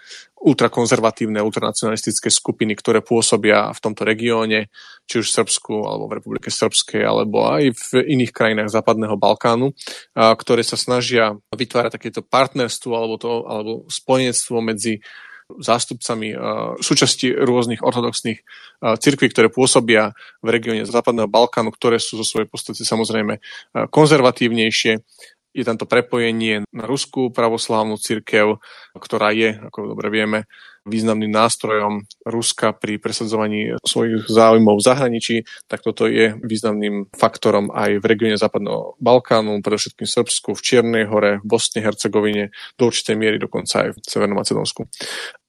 ultrakonzervatívne, 0.46 1.42
ultranacionalistické 1.42 2.30
skupiny, 2.30 2.78
ktoré 2.78 3.02
pôsobia 3.02 3.74
v 3.74 3.80
tomto 3.82 4.06
regióne, 4.06 4.70
či 5.10 5.26
už 5.26 5.26
v 5.26 5.36
Srbsku, 5.42 5.74
alebo 5.90 6.06
v 6.06 6.22
Republike 6.22 6.54
Srbskej, 6.54 7.02
alebo 7.02 7.50
aj 7.50 7.74
v 7.74 7.90
iných 8.14 8.30
krajinách 8.30 8.70
Západného 8.70 9.18
Balkánu, 9.18 9.74
ktoré 10.14 10.62
sa 10.62 10.78
snažia 10.78 11.34
vytvárať 11.50 11.98
takéto 11.98 12.22
partnerstvo 12.22 12.94
alebo, 12.94 13.16
to, 13.18 13.32
alebo 13.50 13.72
spojenectvo 13.90 14.58
medzi 14.62 15.02
zástupcami 15.50 16.34
súčasti 16.82 17.30
rôznych 17.32 17.86
ortodoxných 17.86 18.40
cirkví, 18.82 19.30
ktoré 19.30 19.54
pôsobia 19.54 20.18
v 20.42 20.48
regióne 20.50 20.90
Západného 20.90 21.30
Balkánu, 21.30 21.70
ktoré 21.70 22.02
sú 22.02 22.18
zo 22.18 22.26
svojej 22.26 22.50
podstate 22.50 22.82
samozrejme 22.82 23.38
konzervatívnejšie. 23.94 25.00
Je 25.56 25.64
tam 25.64 25.80
to 25.80 25.88
prepojenie 25.88 26.68
na 26.74 26.84
ruskú 26.84 27.32
pravoslávnu 27.32 27.96
cirkev, 27.96 28.60
ktorá 28.98 29.32
je, 29.32 29.56
ako 29.56 29.96
dobre 29.96 30.12
vieme, 30.12 30.40
významným 30.86 31.34
nástrojom 31.34 32.06
Ruska 32.24 32.72
pri 32.78 33.02
presadzovaní 33.02 33.74
svojich 33.82 34.30
záujmov 34.30 34.78
v 34.78 34.86
zahraničí, 34.86 35.36
tak 35.66 35.82
toto 35.82 36.06
je 36.06 36.38
významným 36.40 37.10
faktorom 37.12 37.74
aj 37.74 38.00
v 38.00 38.06
regióne 38.06 38.38
Západného 38.38 38.96
Balkánu, 39.02 39.66
predovšetkým 39.66 40.06
Srbsku, 40.06 40.54
v 40.54 40.64
Čiernej 40.64 41.06
hore, 41.10 41.42
v 41.42 41.46
Bosne, 41.46 41.82
Hercegovine, 41.82 42.54
do 42.78 42.88
určitej 42.88 43.18
miery 43.18 43.42
dokonca 43.42 43.90
aj 43.90 43.90
v 43.94 43.98
Severnom 44.06 44.38
Macedónsku. 44.38 44.86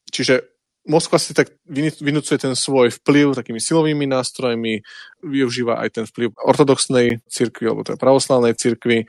Čiže 0.09 0.57
Moskva 0.87 1.19
si 1.19 1.35
tak 1.35 1.50
vynúcuje 1.99 2.38
ten 2.38 2.55
svoj 2.55 2.95
vplyv 3.02 3.35
takými 3.35 3.59
silovými 3.59 4.07
nástrojmi, 4.07 4.87
využíva 5.19 5.83
aj 5.83 5.99
ten 5.99 6.05
vplyv 6.07 6.38
ortodoxnej 6.38 7.26
cirkvi, 7.26 7.66
alebo 7.66 7.83
teda 7.83 7.99
pravoslavnej 7.99 8.55
cirkvi, 8.55 9.02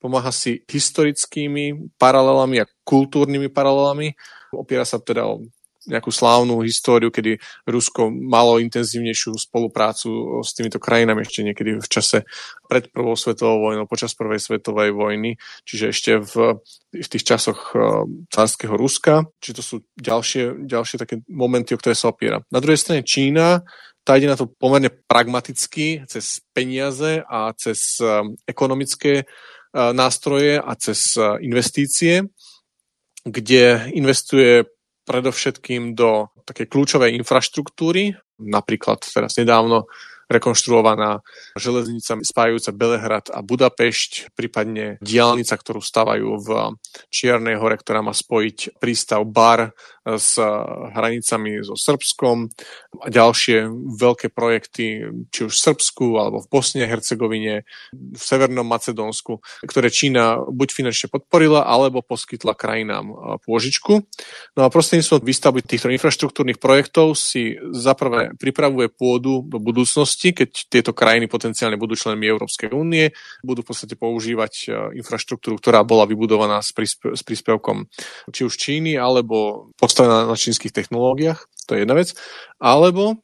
pomáha 0.00 0.32
si 0.32 0.64
historickými 0.64 1.92
paralelami 2.00 2.64
a 2.64 2.70
kultúrnymi 2.80 3.52
paralelami. 3.52 4.16
Opiera 4.56 4.88
sa 4.88 4.96
teda 5.04 5.28
o 5.28 5.44
nejakú 5.86 6.10
slávnu 6.10 6.64
históriu, 6.66 7.14
kedy 7.14 7.38
Rusko 7.68 8.10
malo 8.10 8.58
intenzívnejšiu 8.58 9.38
spoluprácu 9.38 10.42
s 10.42 10.50
týmito 10.56 10.82
krajinami 10.82 11.22
ešte 11.22 11.46
niekedy 11.46 11.78
v 11.78 11.88
čase 11.88 12.26
pred 12.66 12.90
prvou 12.90 13.14
svetovou 13.14 13.70
vojnou, 13.70 13.86
počas 13.86 14.18
prvej 14.18 14.42
svetovej 14.42 14.90
vojny, 14.96 15.38
čiže 15.62 15.84
ešte 15.94 16.10
v, 16.18 16.58
v 16.90 17.08
tých 17.08 17.24
časoch 17.24 17.76
uh, 17.76 18.02
cárskeho 18.32 18.74
Ruska. 18.74 19.28
Čiže 19.38 19.54
to 19.54 19.62
sú 19.64 19.76
ďalšie, 19.94 20.66
ďalšie 20.66 20.96
také 20.98 21.22
momenty, 21.30 21.76
o 21.76 21.80
ktoré 21.80 21.94
sa 21.94 22.10
opiera. 22.10 22.42
Na 22.50 22.58
druhej 22.58 22.80
strane 22.80 23.06
Čína, 23.06 23.62
tá 24.02 24.16
ide 24.16 24.26
na 24.26 24.40
to 24.40 24.48
pomerne 24.48 24.88
pragmaticky, 24.88 26.08
cez 26.08 26.40
peniaze 26.56 27.20
a 27.28 27.52
cez 27.54 28.00
um, 28.00 28.32
ekonomické 28.48 29.28
E, 29.68 29.92
nástroje 29.92 30.60
a 30.60 30.72
cez 30.74 31.20
investície, 31.40 32.24
kde 33.24 33.92
investuje 33.92 34.64
predovšetkým 35.08 35.96
do 35.96 36.28
také 36.44 36.68
kľúčovej 36.68 37.16
infraštruktúry, 37.16 38.12
napríklad 38.36 39.00
teraz 39.08 39.40
nedávno 39.40 39.88
rekonštruovaná 40.28 41.24
železnica 41.56 42.20
spájajúca 42.20 42.70
Belehrad 42.76 43.26
a 43.32 43.40
Budapešť, 43.40 44.36
prípadne 44.36 45.00
diálnica, 45.00 45.56
ktorú 45.56 45.80
stavajú 45.80 46.36
v 46.44 46.48
Čiernej 47.08 47.56
hore, 47.56 47.80
ktorá 47.80 48.04
má 48.04 48.12
spojiť 48.12 48.76
prístav 48.76 49.24
Bar 49.24 49.72
s 50.16 50.40
hranicami 50.96 51.60
so 51.60 51.76
Srbskom 51.76 52.48
a 53.04 53.06
ďalšie 53.12 53.68
veľké 54.00 54.32
projekty, 54.32 55.04
či 55.28 55.40
už 55.44 55.52
v 55.52 55.64
Srbsku, 55.68 56.16
alebo 56.16 56.40
v 56.40 56.48
Bosne 56.48 56.88
Hercegovine, 56.88 57.68
v 57.92 58.16
Severnom 58.16 58.64
Macedónsku, 58.64 59.44
ktoré 59.68 59.92
Čína 59.92 60.40
buď 60.48 60.68
finančne 60.72 61.12
podporila, 61.12 61.68
alebo 61.68 62.00
poskytla 62.00 62.56
krajinám 62.56 63.12
pôžičku. 63.44 64.08
No 64.56 64.60
a 64.64 64.72
prostredníctvom 64.72 65.20
výstavby 65.20 65.60
týchto 65.66 65.92
infraštruktúrnych 65.92 66.56
projektov 66.56 67.12
si 67.12 67.60
zaprvé 67.76 68.32
pripravuje 68.40 68.88
pôdu 68.88 69.44
do 69.44 69.60
budúcnosti, 69.60 70.32
keď 70.32 70.50
tieto 70.72 70.92
krajiny 70.96 71.28
potenciálne 71.28 71.76
budú 71.76 71.98
členmi 71.98 72.24
Európskej 72.24 72.72
únie, 72.72 73.12
budú 73.44 73.60
v 73.66 73.68
podstate 73.74 73.98
používať 73.98 74.72
infraštruktúru, 74.96 75.58
ktorá 75.60 75.84
bola 75.84 76.08
vybudovaná 76.08 76.62
s, 76.62 76.72
príspe- 76.72 77.12
s 77.12 77.26
príspevkom 77.26 77.90
či 78.32 78.46
už 78.46 78.54
Číny, 78.54 78.94
alebo 78.94 79.68
postavená 79.98 80.30
na 80.30 80.38
čínskych 80.38 80.70
technológiách, 80.70 81.42
to 81.66 81.74
je 81.74 81.82
jedna 81.82 81.98
vec, 81.98 82.14
alebo 82.62 83.18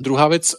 druhá 0.00 0.32
vec, 0.32 0.56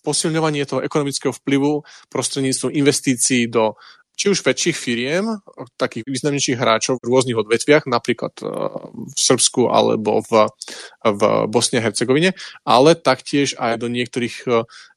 posilňovanie 0.00 0.64
toho 0.64 0.80
ekonomického 0.80 1.28
vplyvu 1.28 1.84
prostredníctvom 2.08 2.72
investícií 2.72 3.52
do 3.52 3.76
či 4.12 4.28
už 4.28 4.44
väčších 4.44 4.76
firiem, 4.76 5.40
takých 5.80 6.04
významnejších 6.04 6.60
hráčov 6.60 7.00
v 7.00 7.08
rôznych 7.08 7.38
odvetviach, 7.40 7.88
napríklad 7.88 8.34
e, 8.40 8.46
v 9.08 9.18
Srbsku 9.18 9.72
alebo 9.72 10.20
v, 10.20 10.46
v 11.02 11.22
Bosne 11.48 11.80
a 11.80 11.84
Hercegovine, 11.88 12.36
ale 12.62 12.94
taktiež 12.94 13.56
aj 13.56 13.80
do 13.80 13.88
niektorých 13.88 14.36
e, 14.46 14.50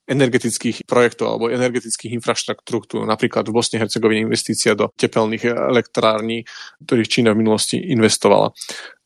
energetických 0.06 0.86
projektov 0.86 1.34
alebo 1.34 1.50
energetických 1.50 2.14
infraštruktúr. 2.22 3.08
Napríklad 3.10 3.50
v 3.50 3.56
Bosne 3.56 3.82
a 3.82 3.88
Hercegovine 3.88 4.28
investícia 4.28 4.78
do 4.78 4.92
tepelných 4.94 5.50
elektrární, 5.50 6.46
ktorých 6.86 7.10
Čína 7.10 7.34
v 7.34 7.42
minulosti 7.42 7.82
investovala. 7.82 8.54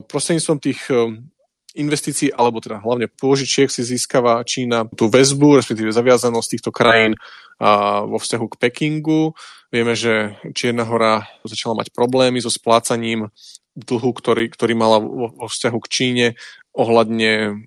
Prostredníctvom 0.09 0.57
tých 0.59 0.81
e, 0.89 1.21
investícií, 1.77 2.33
alebo 2.33 2.59
teda 2.59 2.81
hlavne 2.81 3.07
pôžičiek 3.07 3.69
si 3.69 3.85
získava 3.85 4.41
Čína 4.41 4.89
tú 4.89 5.05
väzbu, 5.07 5.61
respektíve 5.61 5.93
zaviazanosť 5.93 6.49
týchto 6.49 6.71
krajín 6.73 7.13
vo 8.07 8.17
vzťahu 8.17 8.45
k 8.49 8.59
Pekingu. 8.59 9.35
Vieme, 9.69 9.93
že 9.93 10.39
Čierna 10.55 10.87
hora 10.87 11.27
začala 11.43 11.75
mať 11.75 11.91
problémy 11.91 12.39
so 12.39 12.49
splácaním 12.49 13.29
dlhu, 13.75 14.11
ktorý, 14.15 14.47
ktorý 14.49 14.73
mala 14.73 15.03
vo, 15.03 15.29
vo 15.35 15.47
vzťahu 15.47 15.77
k 15.83 15.91
Číne 15.91 16.25
ohľadne 16.73 17.59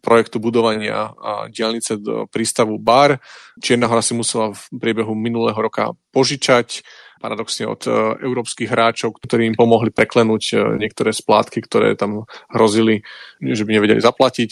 projektu 0.00 0.38
budovania 0.38 1.12
a 1.18 1.50
diálnice 1.50 1.98
do 1.98 2.30
prístavu 2.30 2.78
Bar. 2.78 3.18
Čierna 3.58 3.90
hora 3.90 4.00
si 4.00 4.14
musela 4.14 4.54
v 4.54 4.62
priebehu 4.70 5.12
minulého 5.18 5.56
roka 5.56 5.92
požičať 6.14 6.86
paradoxne 7.20 7.64
od 7.66 7.82
e, 7.86 7.90
európskych 8.22 8.68
hráčov, 8.68 9.16
ktorí 9.18 9.48
im 9.48 9.56
pomohli 9.56 9.90
preklenúť 9.90 10.42
e, 10.52 10.54
niektoré 10.80 11.10
splátky, 11.12 11.64
ktoré 11.64 11.96
tam 11.96 12.28
hrozili, 12.52 13.02
že 13.40 13.64
by 13.64 13.80
nevedeli 13.80 14.00
zaplatiť. 14.00 14.50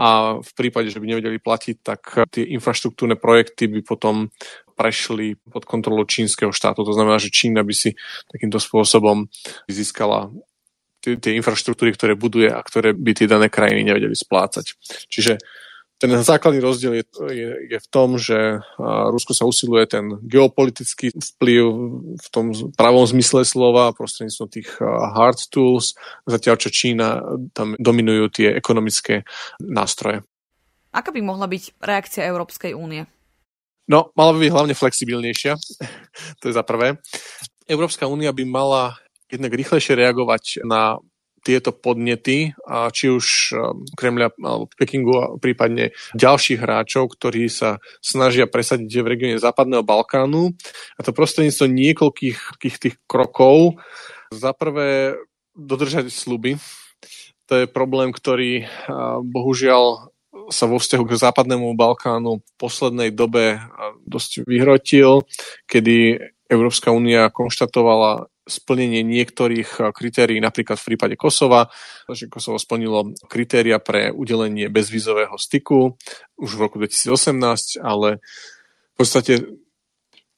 A 0.00 0.38
v 0.40 0.50
prípade, 0.56 0.88
že 0.88 1.00
by 1.00 1.06
nevedeli 1.12 1.38
platiť, 1.40 1.76
tak 1.84 2.00
tie 2.32 2.44
infraštruktúrne 2.56 3.20
projekty 3.20 3.68
by 3.68 3.80
potom 3.84 4.32
prešli 4.76 5.40
pod 5.40 5.64
kontrolu 5.64 6.04
čínskeho 6.04 6.52
štátu. 6.52 6.84
To 6.84 6.92
znamená, 6.92 7.16
že 7.16 7.32
Čína 7.32 7.64
by 7.64 7.74
si 7.74 7.96
takýmto 8.28 8.60
spôsobom 8.60 9.32
získala 9.66 10.28
tie 11.00 11.38
infraštruktúry, 11.38 11.94
ktoré 11.94 12.18
buduje 12.18 12.50
a 12.50 12.58
ktoré 12.58 12.90
by 12.90 13.12
tie 13.14 13.30
dané 13.30 13.46
krajiny 13.46 13.86
nevedeli 13.86 14.18
splácať. 14.18 14.74
Čiže 15.06 15.38
ten 15.96 16.12
základný 16.12 16.60
rozdiel 16.60 17.00
je, 17.00 17.04
je, 17.32 17.48
je 17.72 17.78
v 17.80 17.88
tom, 17.88 18.20
že 18.20 18.60
Rusko 18.80 19.32
sa 19.32 19.48
usiluje 19.48 19.88
ten 19.88 20.20
geopolitický 20.20 21.16
vplyv 21.16 21.62
v 22.20 22.28
tom 22.28 22.52
pravom 22.76 23.08
zmysle 23.08 23.48
slova 23.48 23.96
prostredníctvom 23.96 24.48
tých 24.52 24.68
hard 25.16 25.40
tools, 25.48 25.96
zatiaľ 26.28 26.60
čo 26.60 26.68
Čína 26.68 27.24
tam 27.56 27.72
dominujú 27.80 28.28
tie 28.28 28.48
ekonomické 28.52 29.24
nástroje. 29.64 30.20
Aká 30.92 31.12
by 31.12 31.20
mohla 31.24 31.48
byť 31.48 31.80
reakcia 31.80 32.28
Európskej 32.28 32.76
únie? 32.76 33.08
No, 33.88 34.12
mala 34.18 34.36
by 34.36 34.38
byť 34.44 34.52
hlavne 34.52 34.74
flexibilnejšia, 34.76 35.56
to 36.40 36.44
je 36.50 36.54
za 36.54 36.64
prvé. 36.66 37.00
Európska 37.64 38.04
únia 38.04 38.36
by 38.36 38.44
mala 38.44 39.00
jednak 39.32 39.52
rýchlejšie 39.56 39.96
reagovať 39.96 40.62
na 40.68 41.00
tieto 41.46 41.70
podnety, 41.70 42.50
a 42.66 42.90
či 42.90 43.06
už 43.06 43.54
um, 43.54 43.86
Kremľa 43.94 44.34
alebo 44.42 44.66
Pekingu 44.74 45.14
a 45.14 45.26
prípadne 45.38 45.94
ďalších 46.18 46.58
hráčov, 46.58 47.14
ktorí 47.14 47.46
sa 47.46 47.78
snažia 48.02 48.50
presadiť 48.50 48.90
v 48.90 49.10
regióne 49.14 49.38
Západného 49.38 49.86
Balkánu. 49.86 50.50
A 50.98 51.00
to 51.06 51.14
prostredníctvom 51.14 51.70
niekoľkých 51.70 52.76
tých 52.82 52.98
krokov. 53.06 53.78
Za 54.34 54.50
prvé 54.50 55.14
dodržať 55.54 56.10
sluby. 56.10 56.58
To 57.46 57.62
je 57.62 57.70
problém, 57.70 58.10
ktorý 58.10 58.66
bohužiaľ 59.22 60.10
sa 60.50 60.66
vo 60.66 60.82
vzťahu 60.82 61.04
k 61.06 61.18
západnému 61.18 61.78
Balkánu 61.78 62.42
v 62.42 62.50
poslednej 62.58 63.14
dobe 63.14 63.62
dosť 64.02 64.46
vyhrotil, 64.46 65.22
kedy 65.70 66.18
Európska 66.46 66.94
únia 66.94 67.30
konštatovala 67.30 68.30
splnenie 68.46 69.02
niektorých 69.02 69.70
eh, 69.82 69.84
kritérií, 69.90 70.38
napríklad 70.38 70.78
v 70.78 70.86
prípade 70.94 71.14
Kosova, 71.18 71.66
že 72.08 72.30
Kosovo 72.30 72.56
splnilo 72.56 73.12
kritéria 73.26 73.82
pre 73.82 74.14
udelenie 74.14 74.70
bezvízového 74.70 75.34
styku 75.36 75.98
už 76.38 76.50
v 76.54 76.62
roku 76.62 76.78
2018, 76.78 77.82
ale 77.82 78.22
v 78.94 78.94
podstate 78.96 79.44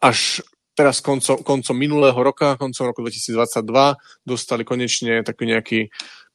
až 0.00 0.40
teraz 0.78 1.02
koncom, 1.02 1.42
koncom 1.42 1.74
minulého 1.74 2.14
roka, 2.14 2.54
koncom 2.54 2.94
roku 2.94 3.02
2022, 3.02 3.98
dostali 4.22 4.62
konečne 4.62 5.26
taký 5.26 5.44
nejaký 5.50 5.80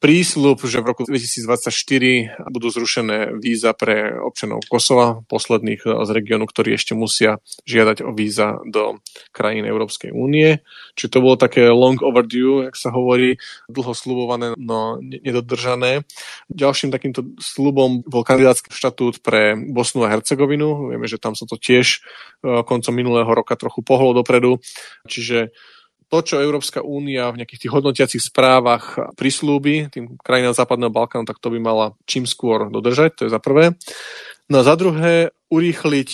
prísľub, 0.03 0.59
že 0.67 0.83
v 0.83 0.89
roku 0.91 1.07
2024 1.07 1.71
budú 2.51 2.67
zrušené 2.67 3.39
víza 3.39 3.71
pre 3.71 4.19
občanov 4.19 4.67
Kosova, 4.67 5.23
posledných 5.31 5.79
z 5.79 6.09
regiónu, 6.11 6.43
ktorí 6.43 6.75
ešte 6.75 6.91
musia 6.91 7.39
žiadať 7.63 8.03
o 8.03 8.11
víza 8.11 8.59
do 8.67 8.99
krajín 9.31 9.63
Európskej 9.63 10.11
únie. 10.11 10.59
Čiže 10.99 11.07
to 11.07 11.23
bolo 11.23 11.39
také 11.39 11.71
long 11.71 11.95
overdue, 12.03 12.67
jak 12.67 12.75
sa 12.75 12.91
hovorí, 12.91 13.39
dlho 13.71 13.95
slubované, 13.95 14.59
no 14.59 14.99
nedodržané. 14.99 16.03
Ďalším 16.51 16.91
takýmto 16.91 17.23
slubom 17.39 18.03
bol 18.03 18.27
kandidátsky 18.27 18.75
štatút 18.75 19.23
pre 19.23 19.55
Bosnu 19.55 20.03
a 20.03 20.11
Hercegovinu. 20.11 20.91
Vieme, 20.91 21.07
že 21.07 21.15
tam 21.15 21.31
sa 21.31 21.47
to 21.47 21.55
tiež 21.55 22.03
e, 22.43 22.59
koncom 22.67 22.91
minulého 22.91 23.31
roka 23.31 23.55
trochu 23.55 23.79
pohlo 23.79 24.11
dopredu. 24.11 24.59
Čiže 25.07 25.55
to, 26.09 26.17
čo 26.23 26.43
Európska 26.43 26.79
únia 26.83 27.31
v 27.31 27.43
nejakých 27.43 27.67
tých 27.67 27.73
hodnotiacich 27.73 28.23
správach 28.23 29.15
prislúbi 29.15 29.87
tým 29.91 30.19
krajinám 30.19 30.57
Západného 30.57 30.93
Balkánu, 30.93 31.27
tak 31.27 31.39
to 31.39 31.51
by 31.53 31.59
mala 31.59 31.97
čím 32.07 32.23
skôr 32.25 32.67
dodržať, 32.71 33.11
to 33.17 33.23
je 33.27 33.33
za 33.33 33.41
prvé. 33.41 33.75
No 34.51 34.61
a 34.61 34.67
za 34.67 34.75
druhé, 34.75 35.31
urýchliť 35.53 36.09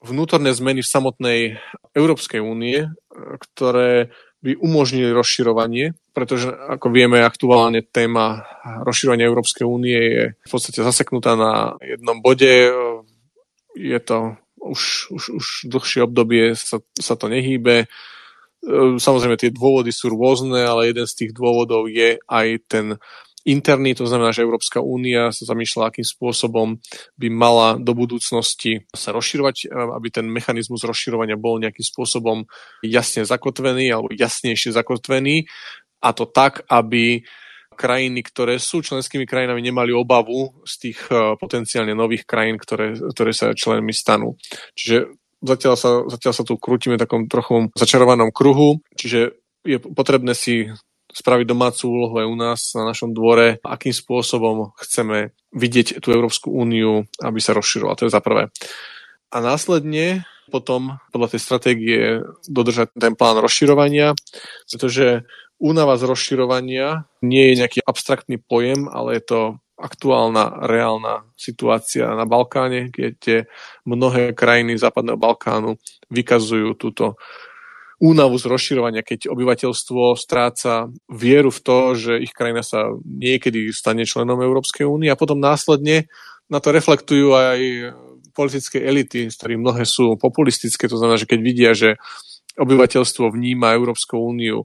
vnútorné 0.00 0.52
zmeny 0.56 0.80
v 0.80 0.92
samotnej 0.92 1.40
Európskej 1.92 2.40
únie, 2.40 2.88
ktoré 3.36 4.12
by 4.40 4.56
umožnili 4.56 5.12
rozširovanie, 5.12 5.92
pretože 6.16 6.48
ako 6.48 6.88
vieme, 6.88 7.20
aktuálne 7.20 7.84
téma 7.84 8.48
rozširovania 8.64 9.28
Európskej 9.28 9.68
únie 9.68 10.00
je 10.00 10.24
v 10.32 10.48
podstate 10.48 10.80
zaseknutá 10.80 11.36
na 11.36 11.76
jednom 11.84 12.24
bode. 12.24 12.72
Je 13.76 13.98
to 14.00 14.40
už, 14.56 15.12
už, 15.12 15.22
už 15.36 15.46
dlhšie 15.68 16.00
obdobie, 16.08 16.56
sa, 16.56 16.80
sa 16.96 17.14
to 17.20 17.28
nehýbe 17.28 17.88
samozrejme, 19.00 19.40
tie 19.40 19.52
dôvody 19.52 19.88
sú 19.88 20.12
rôzne, 20.12 20.60
ale 20.60 20.92
jeden 20.92 21.08
z 21.08 21.16
tých 21.16 21.32
dôvodov 21.32 21.88
je 21.88 22.20
aj 22.28 22.46
ten 22.68 22.86
interný, 23.48 23.96
to 23.96 24.04
znamená, 24.04 24.36
že 24.36 24.44
Európska 24.44 24.84
únia 24.84 25.32
sa 25.32 25.48
zamýšľa, 25.48 25.88
akým 25.88 26.04
spôsobom 26.04 26.76
by 27.16 27.28
mala 27.32 27.68
do 27.80 27.96
budúcnosti 27.96 28.84
sa 28.92 29.16
rozširovať, 29.16 29.56
ehm, 29.64 29.96
aby 29.96 30.08
ten 30.12 30.26
mechanizmus 30.28 30.84
rozširovania 30.84 31.40
bol 31.40 31.56
nejakým 31.56 31.84
spôsobom 31.84 32.44
jasne 32.84 33.24
zakotvený 33.24 33.88
alebo 33.92 34.12
jasnejšie 34.12 34.76
zakotvený 34.76 35.48
a 36.04 36.08
to 36.12 36.28
tak, 36.28 36.64
aby 36.68 37.24
krajiny, 37.80 38.20
ktoré 38.20 38.60
sú 38.60 38.84
členskými 38.84 39.24
krajinami, 39.24 39.64
nemali 39.64 39.88
obavu 39.96 40.60
z 40.68 40.74
tých 40.88 40.98
ehm, 41.08 41.40
potenciálne 41.40 41.96
nových 41.96 42.28
krajín, 42.28 42.60
ktoré, 42.60 42.92
ktoré 42.92 43.32
sa 43.32 43.56
členmi 43.56 43.96
stanú. 43.96 44.36
Čiže 44.76 45.16
zatiaľ 45.40 45.74
sa, 45.76 45.90
zatiaľ 46.08 46.32
sa 46.36 46.44
tu 46.44 46.56
krútime 46.60 46.96
v 46.96 47.02
takom 47.02 47.22
trochu 47.26 47.72
začarovanom 47.76 48.32
kruhu, 48.32 48.80
čiže 48.96 49.36
je 49.64 49.76
potrebné 49.80 50.32
si 50.32 50.72
spraviť 51.10 51.46
domácu 51.46 51.90
úlohu 51.90 52.14
aj 52.22 52.26
u 52.30 52.36
nás 52.38 52.60
na 52.78 52.86
našom 52.86 53.10
dvore, 53.10 53.58
akým 53.66 53.90
spôsobom 53.90 54.70
chceme 54.78 55.34
vidieť 55.50 55.98
tú 55.98 56.14
Európsku 56.14 56.54
úniu, 56.54 57.10
aby 57.18 57.38
sa 57.42 57.50
rozširovala. 57.52 57.98
To 57.98 58.06
je 58.06 58.14
za 58.14 58.22
prvé. 58.22 58.48
A 59.30 59.36
následne 59.42 60.26
potom 60.50 60.98
podľa 61.14 61.34
tej 61.34 61.40
stratégie 61.42 62.02
dodržať 62.50 62.94
ten 62.94 63.14
plán 63.14 63.38
rozširovania, 63.38 64.18
pretože 64.66 65.26
únava 65.62 65.94
z 65.94 66.10
rozširovania 66.10 67.06
nie 67.22 67.54
je 67.54 67.58
nejaký 67.62 67.80
abstraktný 67.86 68.42
pojem, 68.42 68.90
ale 68.90 69.18
je 69.18 69.22
to 69.22 69.40
aktuálna, 69.80 70.68
reálna 70.68 71.24
situácia 71.34 72.12
na 72.12 72.28
Balkáne, 72.28 72.92
kde 72.92 73.48
mnohé 73.88 74.36
krajiny 74.36 74.76
západného 74.76 75.16
Balkánu 75.16 75.80
vykazujú 76.12 76.76
túto 76.76 77.16
únavu 78.00 78.40
z 78.40 78.48
rozširovania, 78.48 79.04
keď 79.04 79.28
obyvateľstvo 79.28 80.16
stráca 80.16 80.88
vieru 81.12 81.52
v 81.52 81.60
to, 81.60 81.78
že 81.96 82.12
ich 82.16 82.32
krajina 82.32 82.64
sa 82.64 82.88
niekedy 83.04 83.72
stane 83.76 84.08
členom 84.08 84.40
Európskej 84.40 84.88
únie 84.88 85.12
a 85.12 85.20
potom 85.20 85.36
následne 85.36 86.08
na 86.48 86.58
to 86.64 86.72
reflektujú 86.72 87.36
aj 87.36 87.60
politické 88.32 88.80
elity, 88.80 89.28
z 89.28 89.36
ktorých 89.36 89.60
mnohé 89.60 89.84
sú 89.84 90.16
populistické, 90.16 90.88
to 90.88 90.96
znamená, 90.96 91.20
že 91.20 91.28
keď 91.28 91.40
vidia, 91.44 91.70
že 91.76 92.00
obyvateľstvo 92.56 93.30
vníma 93.36 93.76
Európsku 93.76 94.16
úniu 94.16 94.64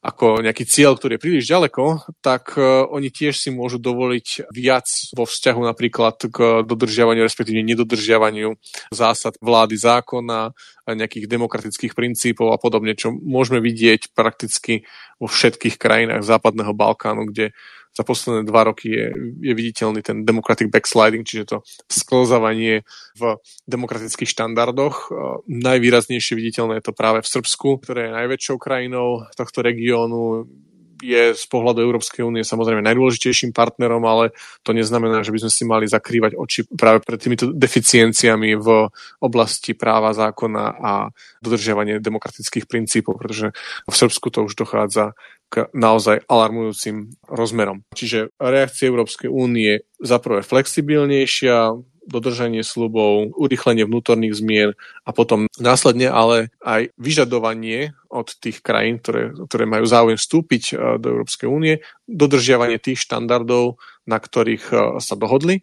ako 0.00 0.40
nejaký 0.40 0.64
cieľ, 0.64 0.96
ktorý 0.96 1.20
je 1.20 1.24
príliš 1.24 1.44
ďaleko, 1.52 2.08
tak 2.24 2.56
uh, 2.56 2.88
oni 2.88 3.12
tiež 3.12 3.36
si 3.36 3.52
môžu 3.52 3.76
dovoliť 3.76 4.48
viac 4.48 4.88
vo 5.12 5.28
vzťahu 5.28 5.60
napríklad 5.60 6.16
k 6.32 6.64
dodržiavaniu, 6.64 7.20
respektíve 7.20 7.60
nedodržiavaniu 7.60 8.56
zásad 8.88 9.36
vlády 9.44 9.76
zákona, 9.76 10.56
nejakých 10.94 11.30
demokratických 11.30 11.92
princípov 11.94 12.50
a 12.50 12.58
podobne, 12.58 12.96
čo 12.98 13.14
môžeme 13.14 13.62
vidieť 13.62 14.10
prakticky 14.16 14.88
vo 15.20 15.28
všetkých 15.28 15.76
krajinách 15.76 16.24
Západného 16.24 16.72
Balkánu, 16.72 17.28
kde 17.30 17.52
za 17.90 18.06
posledné 18.06 18.46
dva 18.46 18.70
roky 18.70 18.88
je, 18.90 19.06
je 19.42 19.52
viditeľný 19.52 20.00
ten 20.00 20.22
democratic 20.22 20.70
backsliding, 20.70 21.26
čiže 21.26 21.44
to 21.44 21.56
sklzávanie 21.90 22.86
v 23.18 23.22
demokratických 23.66 24.30
štandardoch. 24.30 25.10
Najvýraznejšie 25.50 26.38
viditeľné 26.38 26.78
je 26.78 26.86
to 26.86 26.94
práve 26.94 27.20
v 27.20 27.28
Srbsku, 27.28 27.82
ktoré 27.82 28.08
je 28.08 28.16
najväčšou 28.16 28.56
krajinou 28.62 29.26
tohto 29.34 29.66
regiónu 29.66 30.46
je 31.00 31.32
z 31.32 31.44
pohľadu 31.48 31.80
Európskej 31.80 32.22
únie 32.24 32.44
samozrejme 32.44 32.84
najdôležitejším 32.84 33.56
partnerom, 33.56 34.04
ale 34.04 34.36
to 34.64 34.76
neznamená, 34.76 35.24
že 35.24 35.32
by 35.32 35.48
sme 35.48 35.52
si 35.52 35.64
mali 35.64 35.84
zakrývať 35.88 36.36
oči 36.36 36.68
práve 36.68 37.00
pred 37.02 37.18
týmito 37.18 37.50
deficienciami 37.50 38.56
v 38.60 38.88
oblasti 39.24 39.72
práva 39.72 40.12
zákona 40.12 40.64
a 40.76 40.92
dodržiavanie 41.40 41.98
demokratických 41.98 42.68
princípov, 42.68 43.16
pretože 43.16 43.56
v 43.88 43.94
Srbsku 43.94 44.28
to 44.30 44.44
už 44.46 44.54
dochádza 44.54 45.16
k 45.50 45.66
naozaj 45.74 46.22
alarmujúcim 46.30 47.10
rozmerom. 47.26 47.82
Čiže 47.90 48.30
reakcia 48.38 48.86
Európskej 48.86 49.26
únie 49.26 49.82
za 49.98 50.22
prvé 50.22 50.46
flexibilnejšia, 50.46 51.74
dodržanie 52.10 52.66
slubov, 52.66 53.30
urychlenie 53.38 53.86
vnútorných 53.86 54.34
zmien 54.34 54.70
a 55.06 55.10
potom 55.14 55.46
následne 55.62 56.10
ale 56.10 56.50
aj 56.60 56.90
vyžadovanie 56.98 57.94
od 58.10 58.34
tých 58.42 58.60
krajín, 58.60 58.98
ktoré, 58.98 59.30
ktoré 59.46 59.64
majú 59.70 59.86
záujem 59.86 60.18
vstúpiť 60.18 60.62
e, 60.70 60.98
do 60.98 61.06
Európskej 61.14 61.46
únie, 61.46 61.78
dodržiavanie 62.10 62.82
tých 62.82 63.06
štandardov, 63.06 63.78
na 64.10 64.18
ktorých 64.18 64.64
e, 64.74 64.76
sa 64.98 65.14
dohodli 65.14 65.62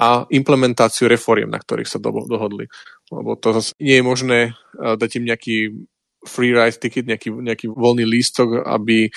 a 0.00 0.24
implementáciu 0.32 1.06
reforiem, 1.06 1.52
na 1.52 1.60
ktorých 1.60 1.86
sa 1.86 2.00
dohodli. 2.00 2.72
Lebo 3.12 3.36
to 3.36 3.52
zase 3.60 3.76
nie 3.76 4.00
je 4.00 4.04
možné 4.04 4.38
e, 4.48 4.50
dať 4.96 5.20
im 5.20 5.24
nejaký 5.28 5.56
free 6.24 6.54
ride 6.54 6.80
ticket, 6.80 7.04
nejaký, 7.04 7.34
nejaký 7.34 7.66
voľný 7.68 8.08
lístok, 8.08 8.64
aby 8.64 9.12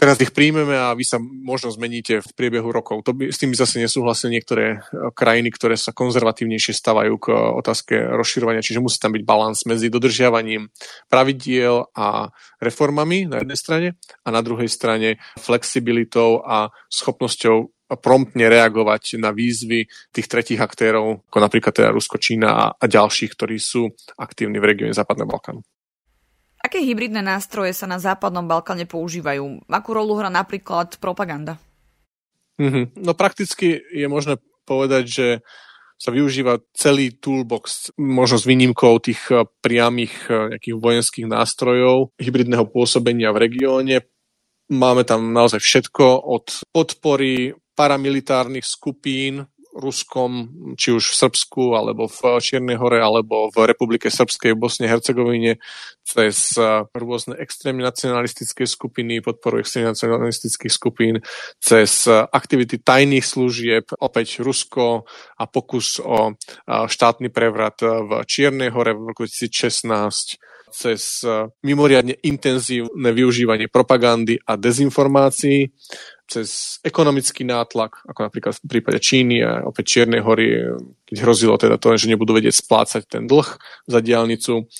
teraz 0.00 0.16
ich 0.16 0.32
príjmeme 0.32 0.72
a 0.72 0.96
vy 0.96 1.04
sa 1.04 1.20
možno 1.20 1.68
zmeníte 1.68 2.24
v 2.24 2.30
priebehu 2.32 2.72
rokov. 2.72 3.04
To 3.04 3.12
by, 3.12 3.28
s 3.28 3.36
tým 3.36 3.52
zase 3.52 3.76
nesúhlasili 3.76 4.40
niektoré 4.40 4.80
e, 4.80 5.12
krajiny, 5.12 5.52
ktoré 5.52 5.76
sa 5.76 5.92
konzervatívnejšie 5.92 6.72
stavajú 6.72 7.20
k 7.20 7.26
e, 7.28 7.36
otázke 7.36 7.94
rozširovania, 8.16 8.64
čiže 8.64 8.80
musí 8.80 8.96
tam 8.96 9.12
byť 9.12 9.22
balans 9.28 9.68
medzi 9.68 9.92
dodržiavaním 9.92 10.72
pravidiel 11.12 11.92
a 11.92 12.32
reformami 12.64 13.28
na 13.28 13.44
jednej 13.44 13.58
strane 13.60 13.88
a 14.24 14.28
na 14.32 14.40
druhej 14.40 14.72
strane 14.72 15.20
flexibilitou 15.36 16.40
a 16.48 16.72
schopnosťou 16.88 17.68
promptne 18.00 18.46
reagovať 18.46 19.18
na 19.18 19.34
výzvy 19.34 19.90
tých 20.14 20.26
tretích 20.30 20.62
aktérov, 20.62 21.26
ako 21.26 21.38
napríklad 21.42 21.74
teda 21.74 21.90
Rusko, 21.90 22.22
Čína 22.22 22.48
a, 22.54 22.64
a 22.72 22.84
ďalších, 22.86 23.34
ktorí 23.34 23.58
sú 23.58 23.90
aktívni 24.14 24.62
v 24.62 24.68
regióne 24.70 24.94
Západného 24.94 25.26
Balkánu. 25.26 25.60
Aké 26.60 26.84
hybridné 26.84 27.24
nástroje 27.24 27.72
sa 27.72 27.88
na 27.88 27.96
Západnom 27.96 28.44
Balkáne 28.44 28.84
používajú? 28.84 29.64
Akú 29.64 29.90
rolu 29.96 30.20
hrá 30.20 30.28
napríklad 30.28 31.00
propaganda? 31.00 31.56
Mm-hmm. 32.60 33.00
No 33.00 33.16
prakticky 33.16 33.80
je 33.80 34.04
možné 34.04 34.36
povedať, 34.68 35.04
že 35.08 35.26
sa 36.00 36.12
využíva 36.12 36.64
celý 36.72 37.12
toolbox, 37.12 37.92
možno 38.00 38.40
s 38.40 38.48
výnimkou 38.48 39.00
tých 39.04 39.20
eh, 39.28 39.44
priamých 39.60 40.14
eh, 40.28 40.56
nejakých 40.56 40.76
vojenských 40.76 41.26
nástrojov 41.28 42.16
hybridného 42.16 42.64
pôsobenia 42.68 43.32
v 43.36 43.40
regióne. 43.48 43.96
Máme 44.72 45.04
tam 45.04 45.32
naozaj 45.36 45.60
všetko 45.60 46.04
od 46.24 46.46
podpory 46.72 47.52
paramilitárnych 47.76 48.64
skupín 48.64 49.44
Ruskom, 49.70 50.50
či 50.74 50.90
už 50.90 51.14
v 51.14 51.18
Srbsku, 51.26 51.78
alebo 51.78 52.10
v 52.10 52.42
Čiernej 52.42 52.74
hore, 52.74 52.98
alebo 52.98 53.50
v 53.54 53.70
Republike 53.70 54.10
Srbskej, 54.10 54.54
v 54.54 54.60
Bosne, 54.60 54.90
Hercegovine, 54.90 55.62
cez 56.10 56.58
eh, 56.58 56.82
rôzne 56.90 57.38
extrémne 57.38 57.86
nacionalistické 57.86 58.66
skupiny, 58.66 59.22
podporu 59.22 59.62
extrémne 59.62 59.94
nacionalistických 59.94 60.72
skupín, 60.72 61.14
cez 61.62 62.10
eh, 62.10 62.26
aktivity 62.26 62.82
tajných 62.82 63.22
služieb, 63.22 63.94
opäť 64.02 64.42
Rusko 64.42 65.06
a 65.38 65.44
pokus 65.46 66.02
o 66.02 66.34
eh, 66.34 66.86
štátny 66.90 67.30
prevrat 67.30 67.78
v 67.82 68.26
Čiernej 68.26 68.74
hore 68.74 68.98
v 68.98 69.14
roku 69.14 69.22
2016, 69.24 70.42
cez 70.70 71.26
mimoriadne 71.66 72.14
intenzívne 72.22 73.10
využívanie 73.10 73.66
propagandy 73.66 74.38
a 74.46 74.54
dezinformácií, 74.54 75.66
cez 76.30 76.78
ekonomický 76.86 77.42
nátlak, 77.42 78.06
ako 78.06 78.20
napríklad 78.30 78.54
v 78.62 78.78
prípade 78.78 79.02
Číny 79.02 79.42
a 79.42 79.66
opäť 79.66 79.98
Čiernej 79.98 80.22
hory, 80.22 80.62
keď 81.10 81.16
hrozilo 81.26 81.58
teda 81.58 81.74
to, 81.74 81.98
že 81.98 82.06
nebudú 82.06 82.38
vedieť 82.38 82.62
splácať 82.62 83.02
ten 83.10 83.26
dlh 83.26 83.58
za 83.90 83.98
diálnicu, 83.98 84.70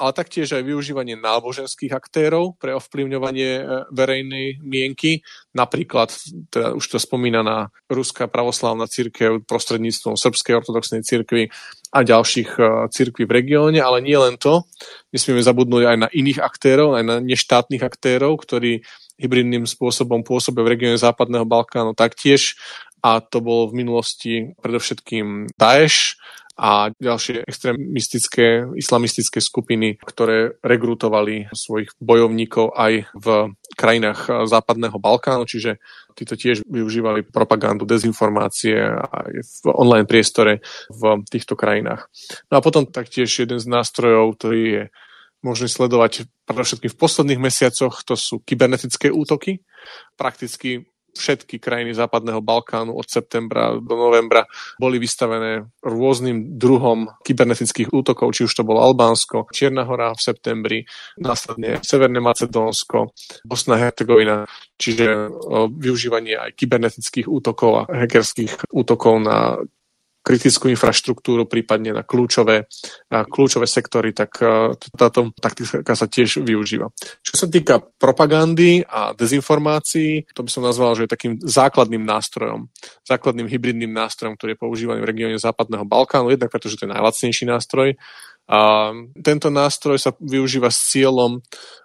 ale 0.00 0.16
taktiež 0.16 0.54
aj 0.56 0.64
využívanie 0.64 1.18
náboženských 1.18 1.92
aktérov 1.92 2.56
pre 2.56 2.72
ovplyvňovanie 2.72 3.50
e, 3.60 3.64
verejnej 3.92 4.62
mienky, 4.64 5.20
napríklad 5.52 6.14
teda 6.48 6.72
už 6.72 6.86
to 6.86 6.96
spomínaná 6.96 7.68
Ruská 7.90 8.24
pravoslávna 8.30 8.88
církev 8.88 9.44
prostredníctvom 9.44 10.16
Srbskej 10.16 10.56
ortodoxnej 10.62 11.04
církvy 11.04 11.52
a 11.92 11.98
ďalších 12.00 12.50
e, 12.56 12.62
církví 12.88 13.28
v 13.28 13.34
regióne, 13.44 13.82
ale 13.82 14.00
nie 14.00 14.16
len 14.16 14.40
to, 14.40 14.64
nesmieme 15.12 15.44
zabudnúť 15.44 15.84
aj 15.84 15.96
na 16.00 16.08
iných 16.08 16.40
aktérov, 16.40 16.96
aj 16.96 17.04
na 17.04 17.16
neštátnych 17.20 17.84
aktérov, 17.84 18.40
ktorí 18.40 18.80
hybridným 19.20 19.68
spôsobom 19.68 20.24
pôsobia 20.24 20.64
v 20.64 20.72
regióne 20.74 20.96
Západného 20.96 21.44
Balkánu 21.44 21.92
taktiež 21.92 22.56
a 23.04 23.20
to 23.20 23.44
bolo 23.44 23.68
v 23.68 23.84
minulosti 23.84 24.32
predovšetkým 24.60 25.52
Daesh 25.56 26.20
a 26.60 26.92
ďalšie 26.92 27.48
extrémistické 27.48 28.68
islamistické 28.76 29.40
skupiny, 29.40 29.96
ktoré 29.96 30.60
rekrutovali 30.60 31.48
svojich 31.56 31.96
bojovníkov 32.04 32.76
aj 32.76 33.08
v 33.16 33.56
krajinách 33.80 34.44
Západného 34.44 35.00
Balkánu, 35.00 35.48
čiže 35.48 35.80
títo 36.12 36.36
tiež 36.36 36.68
využívali 36.68 37.24
propagandu, 37.24 37.88
dezinformácie 37.88 38.76
aj 38.92 39.32
v 39.40 39.64
online 39.72 40.04
priestore 40.04 40.60
v 40.92 41.24
týchto 41.32 41.56
krajinách. 41.56 42.12
No 42.52 42.60
a 42.60 42.64
potom 42.64 42.84
taktiež 42.84 43.32
jeden 43.32 43.56
z 43.56 43.64
nástrojov, 43.64 44.36
ktorý 44.36 44.62
je 44.68 44.84
možné 45.40 45.72
sledovať 45.72 46.28
predovšetkým 46.44 46.90
v 46.92 47.00
posledných 47.00 47.40
mesiacoch, 47.40 48.04
to 48.04 48.14
sú 48.16 48.44
kybernetické 48.44 49.08
útoky. 49.08 49.64
Prakticky 50.16 50.84
všetky 51.10 51.58
krajiny 51.58 51.90
Západného 51.90 52.38
Balkánu 52.38 52.94
od 52.94 53.02
septembra 53.02 53.74
do 53.82 53.94
novembra 53.98 54.46
boli 54.78 55.02
vystavené 55.02 55.66
rôznym 55.82 56.54
druhom 56.54 57.10
kybernetických 57.26 57.90
útokov, 57.90 58.30
či 58.30 58.46
už 58.46 58.54
to 58.54 58.62
bolo 58.62 58.78
Albánsko, 58.78 59.50
Čierna 59.50 59.82
hora 59.90 60.14
v 60.14 60.22
septembri, 60.22 60.78
následne 61.18 61.82
Severné 61.82 62.22
Macedónsko, 62.22 63.10
Bosna 63.42 63.82
Hercegovina, 63.82 64.46
čiže 64.78 65.34
využívanie 65.74 66.38
aj 66.38 66.54
kybernetických 66.54 67.26
útokov 67.26 67.70
a 67.74 67.82
hackerských 67.90 68.70
útokov 68.70 69.18
na 69.18 69.58
kritickú 70.20 70.68
infraštruktúru, 70.68 71.48
prípadne 71.48 71.96
na 71.96 72.04
kľúčové, 72.04 72.68
na 73.08 73.24
kľúčové 73.24 73.64
sektory, 73.64 74.12
tak 74.12 74.36
e, 74.40 74.76
táto 74.92 75.32
taktika 75.40 75.96
sa 75.96 76.06
tiež 76.06 76.44
využíva. 76.44 76.92
Čo 77.24 77.34
sa 77.34 77.46
týka 77.48 77.80
propagandy 77.80 78.84
a 78.84 79.16
dezinformácií, 79.16 80.28
to 80.36 80.44
by 80.44 80.50
som 80.52 80.62
nazval, 80.64 80.92
že 80.92 81.08
je 81.08 81.14
takým 81.16 81.34
základným 81.40 82.04
nástrojom, 82.04 82.68
základným 83.08 83.48
hybridným 83.48 83.92
nástrojom, 83.92 84.36
ktorý 84.36 84.54
je 84.54 84.62
používaný 84.62 85.00
v 85.00 85.10
regióne 85.10 85.36
Západného 85.40 85.88
Balkánu, 85.88 86.28
jednak 86.28 86.52
pretože 86.52 86.76
to 86.76 86.84
je 86.84 86.92
najlacnejší 86.92 87.44
nástroj, 87.48 87.96
a 88.50 88.90
tento 89.22 89.46
nástroj 89.46 89.94
sa 90.02 90.10
využíva 90.18 90.74
s 90.74 90.90
cieľom 90.90 91.38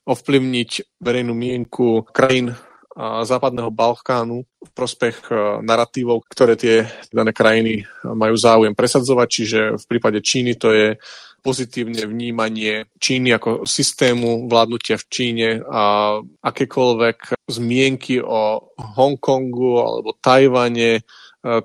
ovplyvniť 0.10 0.98
verejnú 0.98 1.38
mienku 1.38 2.10
krajín 2.10 2.58
západného 2.98 3.76
Balkánu 3.76 4.48
v 4.48 4.72
prospech 4.72 5.28
e, 5.28 5.36
narratívov, 5.68 6.24
ktoré 6.32 6.56
tie 6.56 6.88
dané 7.12 7.36
krajiny 7.36 7.84
majú 8.08 8.36
záujem 8.40 8.72
presadzovať. 8.72 9.28
Čiže 9.28 9.60
v 9.76 9.86
prípade 9.86 10.24
Číny 10.24 10.56
to 10.56 10.72
je 10.72 10.96
pozitívne 11.44 12.08
vnímanie 12.08 12.90
Číny 12.98 13.36
ako 13.36 13.68
systému 13.68 14.48
vládnutia 14.50 14.98
v 14.98 15.06
Číne 15.12 15.50
a 15.62 16.18
akékoľvek 16.24 17.46
zmienky 17.52 18.18
o 18.24 18.74
Hongkongu 18.74 19.72
alebo 19.78 20.16
Tajvane 20.16 20.92
e, 20.98 21.02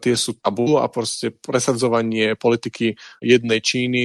tie 0.02 0.14
sú 0.18 0.34
tabu 0.42 0.82
a 0.82 0.90
proste 0.90 1.30
presadzovanie 1.30 2.34
politiky 2.34 2.98
jednej 3.22 3.62
Číny 3.62 4.02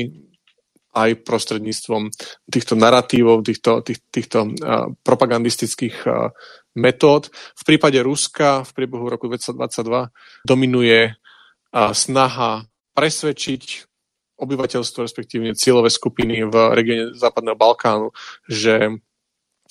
aj 0.96 1.28
prostredníctvom 1.28 2.08
týchto 2.48 2.80
narratívov, 2.80 3.44
týchto, 3.44 3.84
tých, 3.84 4.00
týchto 4.08 4.48
uh, 4.48 4.90
propagandistických 5.04 6.08
uh, 6.08 6.32
metód. 6.80 7.28
V 7.60 7.64
prípade 7.68 8.00
Ruska 8.00 8.64
v 8.64 8.72
priebehu 8.72 9.12
roku 9.12 9.28
2022 9.28 10.48
dominuje 10.48 11.12
uh, 11.12 11.92
snaha 11.92 12.64
presvedčiť 12.96 13.92
obyvateľstvo, 14.36 15.00
respektíve 15.04 15.56
cieľové 15.56 15.92
skupiny 15.92 16.48
v 16.48 16.56
regióne 16.76 17.06
Západného 17.16 17.56
Balkánu, 17.56 18.12
že 18.48 19.00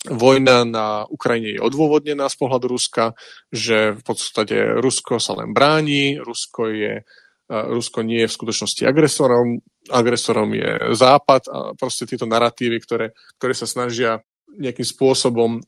vojna 0.05 0.69
na 0.69 0.87
Ukrajine 1.09 1.57
je 1.57 1.65
odôvodnená 1.65 2.29
z 2.29 2.37
pohľadu 2.37 2.77
Ruska, 2.77 3.17
že 3.49 3.97
v 3.97 4.03
podstate 4.05 4.57
Rusko 4.77 5.17
sa 5.17 5.33
len 5.41 5.57
bráni, 5.57 6.21
Rusko 6.21 6.69
je 6.69 6.93
Rusko 7.49 8.01
nie 8.01 8.25
je 8.25 8.29
v 8.31 8.37
skutočnosti 8.41 8.83
agresorom, 8.89 9.61
agresorom 9.93 10.49
je 10.57 10.97
Západ 10.97 11.43
a 11.53 11.59
proste 11.77 12.09
tieto 12.09 12.25
narratívy, 12.25 12.81
ktoré, 12.81 13.07
ktoré 13.37 13.53
sa 13.53 13.69
snažia 13.69 14.25
nejakým 14.55 14.87
spôsobom 14.87 15.61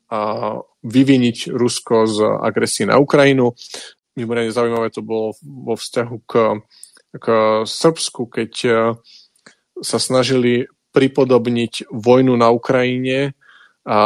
vyviniť 0.87 1.53
Rusko 1.53 2.09
z 2.09 2.19
agresie 2.41 2.89
na 2.89 2.97
Ukrajinu. 2.97 3.53
Mimoriadne 4.17 4.55
zaujímavé 4.55 4.89
to 4.89 5.05
bolo 5.05 5.37
vo 5.45 5.77
vzťahu 5.77 6.17
k, 6.25 6.33
k 7.21 7.27
Srbsku, 7.69 8.23
keď 8.31 8.53
sa 9.77 9.99
snažili 10.01 10.65
pripodobniť 10.97 11.93
vojnu 11.93 12.33
na 12.41 12.49
Ukrajine 12.49 13.37
a 13.85 14.01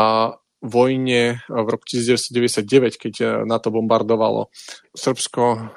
vojne 0.58 1.38
v 1.46 1.66
roku 1.70 1.86
1999, 1.86 2.98
keď 2.98 3.14
NATO 3.46 3.70
bombardovalo 3.70 4.50
Srbsko 4.92 5.70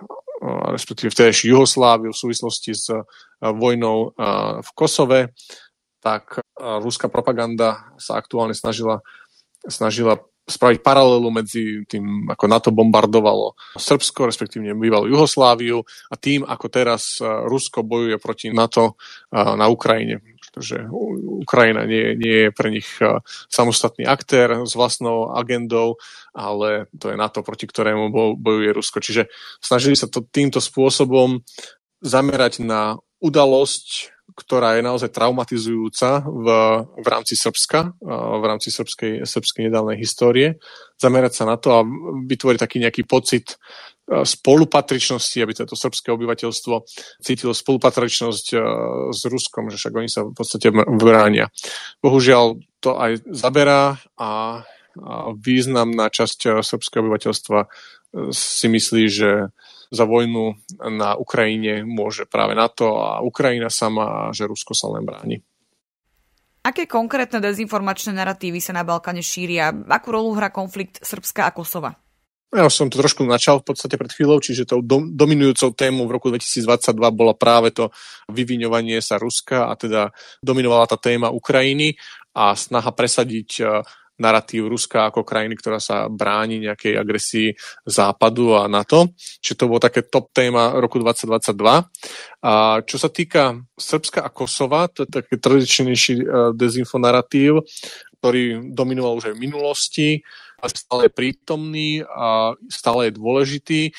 respektíve 0.75 1.08
vtedajšiu 1.08 1.56
Jugosláviu 1.56 2.12
v 2.12 2.21
súvislosti 2.21 2.71
s 2.75 2.91
vojnou 3.39 4.12
v 4.60 4.69
Kosove, 4.75 5.32
tak 6.03 6.43
ruská 6.60 7.08
propaganda 7.08 7.95
sa 7.95 8.19
aktuálne 8.19 8.51
snažila, 8.51 8.99
snažila 9.63 10.19
spraviť 10.43 10.84
paralelu 10.84 11.32
medzi 11.32 11.88
tým, 11.88 12.27
ako 12.27 12.45
NATO 12.51 12.69
bombardovalo 12.75 13.56
Srbsko, 13.79 14.27
respektíve 14.27 14.75
bývalú 14.75 15.08
Jugosláviu 15.08 15.79
a 16.12 16.15
tým, 16.19 16.43
ako 16.43 16.67
teraz 16.67 17.23
Rusko 17.23 17.88
bojuje 17.88 18.19
proti 18.19 18.51
NATO 18.51 18.99
na 19.32 19.71
Ukrajine 19.71 20.33
pretože 20.54 20.86
Ukrajina 21.42 21.89
nie, 21.89 22.13
nie 22.13 22.38
je 22.46 22.50
pre 22.54 22.70
nich 22.70 22.86
samostatný 23.50 24.06
aktér 24.06 24.70
s 24.70 24.78
vlastnou 24.78 25.34
agendou, 25.34 25.98
ale 26.30 26.86
to 26.94 27.10
je 27.10 27.18
NATO, 27.18 27.42
proti 27.42 27.66
ktorému 27.66 28.13
bojuje 28.38 28.70
Rusko. 28.70 29.02
Čiže 29.02 29.34
snažili 29.58 29.98
sa 29.98 30.06
to 30.06 30.22
týmto 30.22 30.62
spôsobom 30.62 31.42
zamerať 32.06 32.62
na 32.62 33.02
udalosť, 33.18 34.13
ktorá 34.38 34.78
je 34.78 34.86
naozaj 34.86 35.10
traumatizujúca 35.10 36.22
v, 36.22 36.48
v 37.02 37.08
rámci 37.10 37.34
Srbska, 37.34 37.98
v 38.13 38.44
rámci 38.46 38.70
srbskej, 38.70 39.26
srbskej 39.26 39.74
nedávnej 39.74 39.98
histórie, 39.98 40.62
zamerať 41.02 41.34
sa 41.42 41.50
na 41.50 41.58
to 41.58 41.70
a 41.74 41.82
vytvoriť 42.30 42.60
taký 42.62 42.78
nejaký 42.78 43.04
pocit 43.10 43.58
spolupatričnosti, 44.04 45.39
aby 45.39 45.54
toto 45.56 45.80
srbské 45.80 46.12
obyvateľstvo 46.12 46.76
cítilo 47.24 47.56
spolupatričnosť 47.56 48.46
e, 48.52 48.58
s 49.16 49.22
Ruskom, 49.24 49.72
že 49.72 49.80
však 49.80 49.94
oni 49.96 50.10
sa 50.12 50.28
v 50.28 50.36
podstate 50.36 50.76
bránia. 50.76 51.48
Bohužiaľ 52.04 52.60
to 52.84 53.00
aj 53.00 53.24
zaberá 53.32 53.96
a 54.20 54.62
významná 55.39 56.12
časť 56.12 56.39
e, 56.44 56.50
srbského 56.60 57.08
obyvateľstva 57.08 57.60
si 58.30 58.68
myslí, 58.70 59.04
že 59.10 59.50
za 59.94 60.06
vojnu 60.06 60.58
na 60.89 61.18
Ukrajine 61.18 61.86
môže 61.86 62.26
práve 62.26 62.54
NATO 62.54 62.98
a 63.02 63.22
Ukrajina 63.22 63.70
sama 63.70 64.30
a 64.30 64.34
že 64.34 64.50
Rusko 64.50 64.74
sa 64.74 64.89
len 64.94 65.06
bráni. 65.06 65.42
Aké 66.63 66.88
konkrétne 66.88 67.44
dezinformačné 67.44 68.16
narratívy 68.16 68.63
sa 68.63 68.72
na 68.72 68.88
Balkáne 68.88 69.20
šíria? 69.20 69.74
Akú 69.92 70.16
rolu 70.16 70.32
hrá 70.38 70.48
konflikt 70.48 71.04
Srbska 71.04 71.50
a 71.50 71.52
Kosova? 71.52 71.92
Ja 72.54 72.70
som 72.70 72.86
to 72.86 73.02
trošku 73.02 73.26
načal 73.26 73.66
v 73.66 73.74
podstate 73.74 73.98
pred 73.98 74.13
chvíľou, 74.13 74.38
čiže 74.38 74.70
tou 74.70 74.86
dominujúcou 74.86 75.74
témou 75.74 76.06
v 76.06 76.22
roku 76.22 76.30
2022 76.30 76.94
bola 77.10 77.34
práve 77.34 77.74
to 77.74 77.89
vyviňovanie 78.30 79.02
sa 79.02 79.18
Ruska 79.18 79.68
a 79.68 79.74
teda 79.74 80.13
dominovala 80.38 80.86
tá 80.86 81.02
téma 81.02 81.34
Ukrajiny 81.34 81.98
a 82.38 82.54
snaha 82.54 82.94
presadiť 82.94 83.50
narratív 84.13 84.70
Ruska 84.70 85.10
ako 85.10 85.26
krajiny, 85.26 85.58
ktorá 85.58 85.82
sa 85.82 86.06
bráni 86.06 86.62
nejakej 86.62 86.94
agresii 86.94 87.50
Západu 87.89 88.54
a 88.54 88.70
NATO. 88.70 89.18
Čiže 89.18 89.58
to 89.58 89.70
bolo 89.74 89.82
také 89.82 90.06
top 90.06 90.30
téma 90.30 90.78
roku 90.78 91.02
2022. 91.02 91.58
A 92.46 92.54
čo 92.86 92.98
sa 93.02 93.10
týka 93.10 93.58
Srbska 93.74 94.22
a 94.22 94.30
Kosova, 94.30 94.86
to 94.94 95.10
je 95.10 95.10
taký 95.10 95.42
tradičnejší 95.42 96.30
dezinfonarratív, 96.54 97.66
ktorý 98.22 98.70
dominoval 98.70 99.18
už 99.18 99.34
aj 99.34 99.36
v 99.36 99.42
minulosti 99.42 100.10
stále 100.71 101.08
je 101.08 101.17
prítomný 101.17 101.89
a 102.04 102.56
stále 102.69 103.10
je 103.10 103.17
dôležitý. 103.17 103.82
E, 103.89 103.91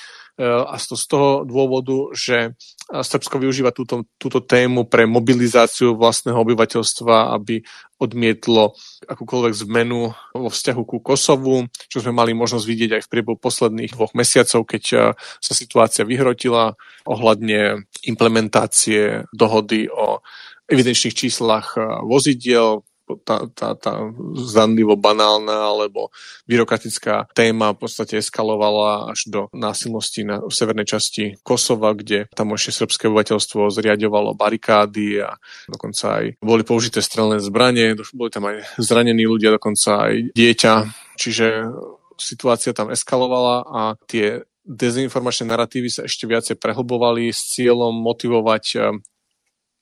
a 0.44 0.74
to 0.80 0.96
z 0.98 1.06
toho 1.06 1.46
dôvodu, 1.46 2.10
že 2.16 2.58
Srbsko 2.90 3.40
využíva 3.40 3.72
túto, 3.72 4.04
túto 4.20 4.44
tému 4.44 4.84
pre 4.84 5.08
mobilizáciu 5.08 5.96
vlastného 5.96 6.36
obyvateľstva, 6.36 7.32
aby 7.38 7.64
odmietlo 7.96 8.76
akúkoľvek 9.08 9.54
zmenu 9.64 10.12
vo 10.34 10.50
vzťahu 10.50 10.82
ku 10.84 10.98
Kosovu, 11.00 11.70
čo 11.88 12.04
sme 12.04 12.12
mali 12.12 12.36
možnosť 12.36 12.66
vidieť 12.66 12.90
aj 12.98 13.02
v 13.06 13.10
priebehu 13.10 13.36
posledných 13.40 13.94
dvoch 13.96 14.12
mesiacov, 14.12 14.68
keď 14.68 14.84
e, 14.92 14.96
sa 15.16 15.52
situácia 15.56 16.04
vyhrotila 16.04 16.76
ohľadne 17.08 17.88
implementácie 18.04 19.24
dohody 19.32 19.88
o 19.88 20.20
evidenčných 20.68 21.14
číslach 21.16 21.76
e, 21.76 22.04
vozidiel, 22.04 22.84
tá, 23.24 23.46
tá, 23.52 23.76
tá 23.76 23.94
zanlivo 24.40 24.96
banálna 24.96 25.72
alebo 25.72 26.08
byrokratická 26.48 27.28
téma 27.36 27.76
v 27.76 27.84
podstate 27.84 28.18
eskalovala 28.20 29.12
až 29.12 29.28
do 29.28 29.40
násilnosti 29.52 30.24
na, 30.24 30.40
v 30.40 30.52
severnej 30.52 30.88
časti 30.88 31.36
Kosova, 31.44 31.92
kde 31.92 32.26
tam 32.32 32.56
ešte 32.56 32.84
srbské 32.84 33.12
obyvateľstvo 33.12 33.68
zriadovalo 33.68 34.32
barikády 34.32 35.20
a 35.20 35.36
dokonca 35.68 36.24
aj 36.24 36.24
boli 36.40 36.64
použité 36.64 37.04
strelné 37.04 37.40
zbranie, 37.44 37.96
boli 38.16 38.30
tam 38.32 38.48
aj 38.48 38.80
zranení 38.80 39.28
ľudia, 39.28 39.54
dokonca 39.54 40.08
aj 40.10 40.32
dieťa. 40.32 40.74
Čiže 41.14 41.46
situácia 42.16 42.72
tam 42.72 42.90
eskalovala 42.90 43.66
a 43.68 43.80
tie 44.08 44.42
dezinformačné 44.64 45.44
narratívy 45.52 45.92
sa 45.92 46.08
ešte 46.08 46.24
viacej 46.24 46.56
prehlbovali 46.56 47.28
s 47.28 47.52
cieľom 47.52 47.92
motivovať 47.92 48.64
eh, 48.74 48.82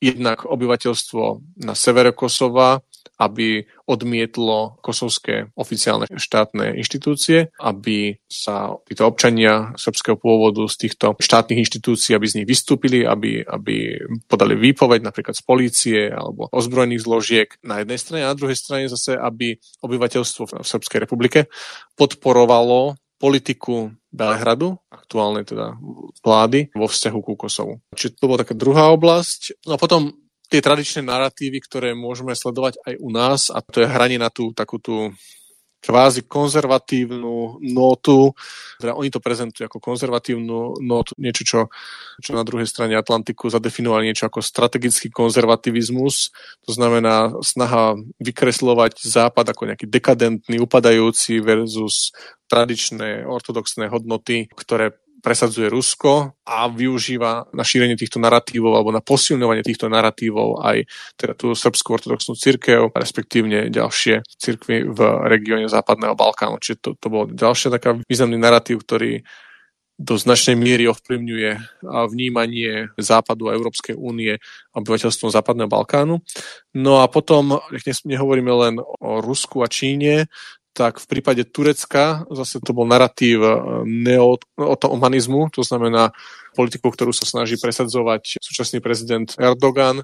jednak 0.03 0.43
obyvateľstvo 0.43 1.23
na 1.63 1.73
severe 1.79 2.11
Kosova, 2.11 2.83
aby 3.19 3.67
odmietlo 3.85 4.79
kosovské 4.79 5.51
oficiálne 5.53 6.09
štátne 6.09 6.75
inštitúcie, 6.79 7.53
aby 7.61 8.17
sa 8.27 8.75
títo 8.87 9.07
občania 9.07 9.75
srbského 9.79 10.17
pôvodu 10.17 10.65
z 10.67 10.87
týchto 10.87 11.15
štátnych 11.19 11.61
inštitúcií, 11.63 12.15
aby 12.15 12.27
z 12.27 12.35
nich 12.41 12.47
vystúpili, 12.49 13.05
aby, 13.05 13.43
aby 13.43 14.01
podali 14.27 14.57
výpoveď 14.57 15.05
napríklad 15.05 15.35
z 15.37 15.43
polície 15.43 15.99
alebo 16.09 16.49
ozbrojených 16.49 17.03
zložiek 17.03 17.49
na 17.63 17.83
jednej 17.83 17.99
strane 17.99 18.21
a 18.25 18.31
na 18.31 18.39
druhej 18.39 18.57
strane 18.57 18.85
zase, 18.89 19.15
aby 19.15 19.55
obyvateľstvo 19.83 20.63
v 20.63 20.65
Srbskej 20.65 20.99
republike 21.03 21.51
podporovalo 21.99 22.97
politiku 23.23 23.95
Belehradu, 24.13 24.77
aktuálnej 24.91 25.47
teda 25.47 25.79
vlády, 26.21 26.69
vo 26.75 26.91
vzťahu 26.91 27.19
ku 27.23 27.33
Kosovu. 27.39 27.79
Čiže 27.95 28.19
to 28.19 28.27
bola 28.27 28.43
taká 28.43 28.53
druhá 28.53 28.91
oblasť. 28.91 29.63
No 29.65 29.73
a 29.73 29.81
potom 29.81 30.11
tie 30.53 30.61
tradičné 30.61 31.01
narratívy, 31.01 31.57
ktoré 31.65 31.97
môžeme 31.97 32.37
sledovať 32.37 32.77
aj 32.85 32.93
u 33.01 33.09
nás, 33.09 33.49
a 33.49 33.57
to 33.65 33.81
je 33.81 33.89
hranie 33.89 34.21
na 34.21 34.29
tú 34.29 34.53
takú 34.53 34.77
tú 34.77 35.09
kvázi 35.83 36.23
konzervatívnu 36.23 37.59
notu, 37.59 38.31
teda 38.79 38.95
oni 38.95 39.11
to 39.11 39.19
prezentujú 39.19 39.67
ako 39.67 39.83
konzervatívnu 39.83 40.79
notu, 40.79 41.11
niečo, 41.19 41.43
čo, 41.43 41.59
čo 42.23 42.31
na 42.31 42.47
druhej 42.47 42.63
strane 42.63 42.95
Atlantiku 42.95 43.51
zadefinovali 43.51 44.07
niečo 44.07 44.31
ako 44.31 44.39
strategický 44.39 45.11
konzervativizmus, 45.11 46.31
to 46.63 46.71
znamená 46.71 47.35
snaha 47.43 47.99
vykreslovať 48.23 49.03
Západ 49.03 49.51
ako 49.51 49.75
nejaký 49.75 49.91
dekadentný, 49.91 50.55
upadajúci 50.63 51.43
versus 51.43 52.15
tradičné 52.47 53.27
ortodoxné 53.27 53.91
hodnoty, 53.91 54.47
ktoré 54.55 54.95
presadzuje 55.23 55.71
Rusko 55.71 56.35
a 56.43 56.67
využíva 56.67 57.47
na 57.55 57.63
šírenie 57.63 57.95
týchto 57.95 58.19
narratívov 58.19 58.75
alebo 58.75 58.91
na 58.91 58.99
posilňovanie 58.99 59.63
týchto 59.63 59.87
narratívov 59.87 60.59
aj 60.59 60.83
teda 61.15 61.33
tú 61.39 61.55
srbskú 61.55 61.95
ortodoxnú 61.95 62.35
církev, 62.35 62.91
respektívne 62.91 63.71
ďalšie 63.71 64.27
církvy 64.27 64.91
v 64.91 64.99
regióne 65.31 65.71
Západného 65.71 66.19
Balkánu. 66.19 66.59
Čiže 66.59 66.77
to, 66.83 66.89
to 66.99 67.07
bol 67.07 67.23
ďalšia 67.23 67.71
taká 67.71 67.95
významný 68.03 68.35
narratív, 68.35 68.83
ktorý 68.83 69.23
do 69.93 70.17
značnej 70.17 70.57
miery 70.57 70.89
ovplyvňuje 70.89 71.79
vnímanie 71.85 72.89
Západu 72.97 73.47
a 73.47 73.55
Európskej 73.55 73.93
únie 73.93 74.41
obyvateľstvom 74.73 75.29
Západného 75.29 75.69
Balkánu. 75.69 76.17
No 76.73 76.99
a 76.99 77.07
potom, 77.07 77.61
nech 77.69 77.85
nehovoríme 77.85 78.49
len 78.49 78.75
o 78.81 79.21
Rusku 79.21 79.61
a 79.61 79.69
Číne, 79.69 80.27
tak 80.73 80.97
v 80.97 81.05
prípade 81.05 81.45
Turecka 81.45 82.25
zase 82.33 82.57
to 82.57 82.73
bol 82.73 82.89
narratív 82.89 83.39
eh, 83.45 83.53
neo-otomanizmu, 83.85 85.53
to 85.53 85.61
znamená 85.61 86.11
politiku, 86.57 86.89
ktorú 86.89 87.13
sa 87.13 87.29
snaží 87.29 87.61
presadzovať 87.61 88.41
súčasný 88.41 88.81
prezident 88.81 89.29
Erdogan, 89.37 90.01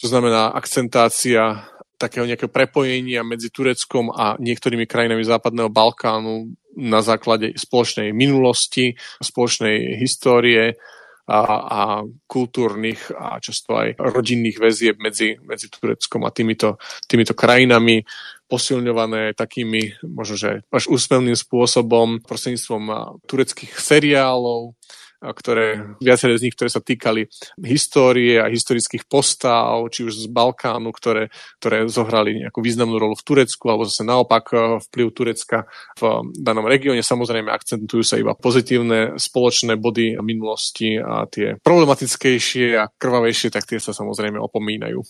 to 0.00 0.06
znamená 0.08 0.50
akcentácia 0.56 1.68
takého 1.98 2.24
nejakého 2.24 2.48
prepojenia 2.48 3.26
medzi 3.26 3.50
Tureckom 3.50 4.14
a 4.14 4.38
niektorými 4.38 4.86
krajinami 4.86 5.26
Západného 5.26 5.68
Balkánu 5.68 6.54
na 6.78 7.02
základe 7.02 7.58
spoločnej 7.58 8.14
minulosti, 8.14 8.94
spoločnej 9.18 9.98
histórie 9.98 10.78
a, 11.26 11.40
a 11.42 11.80
kultúrnych 12.24 13.12
a 13.12 13.42
často 13.42 13.74
aj 13.74 13.98
rodinných 13.98 14.62
väzieb 14.62 14.96
medzi, 15.02 15.34
medzi 15.42 15.66
Tureckom 15.68 16.22
a 16.24 16.30
týmito, 16.30 16.78
týmito 17.04 17.34
krajinami 17.34 18.00
posilňované 18.48 19.36
takými, 19.36 20.00
možno 20.02 20.34
že 20.40 20.50
až 20.72 20.88
úsmevným 20.88 21.36
spôsobom, 21.36 22.24
prostredníctvom 22.24 22.82
tureckých 23.28 23.76
seriálov, 23.76 24.74
ktoré, 25.18 25.98
viaceré 25.98 26.38
z 26.38 26.46
nich, 26.46 26.54
ktoré 26.54 26.70
sa 26.70 26.78
týkali 26.78 27.26
histórie 27.58 28.38
a 28.38 28.46
historických 28.46 29.10
postav, 29.10 29.90
či 29.90 30.06
už 30.06 30.14
z 30.14 30.26
Balkánu, 30.30 30.94
ktoré, 30.94 31.34
ktoré 31.58 31.90
zohrali 31.90 32.38
nejakú 32.38 32.62
významnú 32.62 33.02
rolu 33.02 33.18
v 33.18 33.26
Turecku, 33.26 33.66
alebo 33.66 33.82
zase 33.82 34.06
naopak 34.06 34.44
e, 34.54 34.56
vplyv 34.78 35.06
Turecka 35.10 35.66
v 35.98 36.30
danom 36.38 36.70
regióne. 36.70 37.02
Samozrejme, 37.02 37.50
akcentujú 37.50 38.06
sa 38.06 38.14
iba 38.14 38.38
pozitívne 38.38 39.18
spoločné 39.18 39.74
body 39.74 40.22
minulosti 40.22 40.94
a 41.02 41.26
tie 41.26 41.58
problematickejšie 41.58 42.78
a 42.78 42.86
krvavejšie, 42.86 43.50
tak 43.50 43.66
tie 43.66 43.82
sa 43.82 43.90
samozrejme 43.90 44.38
opomínajú. 44.38 45.02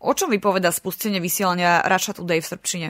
O 0.00 0.16
čom 0.16 0.32
vypoveda 0.32 0.72
spustenie 0.72 1.20
vysielania 1.20 1.84
Russia 1.84 2.16
Today 2.16 2.40
v 2.40 2.48
Srbčine? 2.48 2.88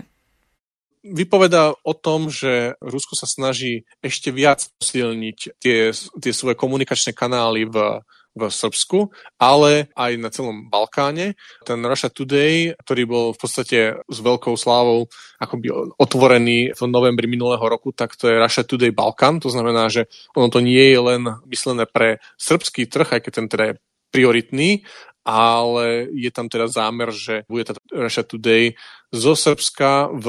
Vypoveda 1.03 1.75
o 1.75 1.95
tom, 1.97 2.31
že 2.31 2.79
Rusko 2.79 3.19
sa 3.19 3.27
snaží 3.27 3.89
ešte 3.99 4.31
viac 4.31 4.71
posilniť 4.79 5.39
tie, 5.59 5.91
tie 5.97 6.33
svoje 6.37 6.55
komunikačné 6.55 7.17
kanály 7.17 7.67
v, 7.67 8.05
v 8.37 8.43
Srbsku, 8.47 9.11
ale 9.41 9.91
aj 9.97 10.13
na 10.21 10.31
celom 10.31 10.71
Balkáne. 10.71 11.35
Ten 11.67 11.83
Russia 11.83 12.13
Today, 12.13 12.79
ktorý 12.85 13.03
bol 13.09 13.27
v 13.35 13.39
podstate 13.43 13.79
s 14.07 14.19
veľkou 14.23 14.55
slávou 14.55 15.11
akoby 15.41 15.73
otvorený 15.99 16.77
v 16.77 16.81
novembri 16.87 17.27
minulého 17.27 17.65
roku, 17.65 17.91
tak 17.91 18.15
to 18.15 18.31
je 18.31 18.39
Russia 18.39 18.63
Today 18.63 18.95
Balkan. 18.95 19.43
To 19.43 19.51
znamená, 19.51 19.91
že 19.91 20.07
ono 20.37 20.47
to 20.47 20.63
nie 20.63 20.95
je 20.95 21.01
len 21.01 21.23
myslené 21.49 21.91
pre 21.91 22.23
srbský 22.39 22.87
trh, 22.87 23.19
aj 23.19 23.21
keď 23.25 23.33
ten 23.35 23.47
teda 23.51 23.65
je 23.73 23.75
prioritný, 24.11 24.85
ale 25.25 26.11
je 26.13 26.31
tam 26.35 26.51
teda 26.51 26.67
zámer, 26.67 27.15
že 27.15 27.47
bude 27.47 27.65
tá 27.65 27.75
Russia 27.93 28.27
Today 28.27 28.75
zo 29.15 29.35
Srbska 29.35 30.11
v 30.15 30.27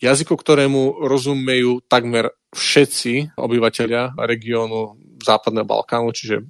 jazyku, 0.00 0.36
ktorému 0.36 1.04
rozumejú 1.04 1.84
takmer 1.88 2.32
všetci 2.52 3.36
obyvateľia 3.36 4.16
regiónu 4.16 4.96
Západného 5.20 5.66
Balkánu, 5.66 6.14
čiže 6.14 6.48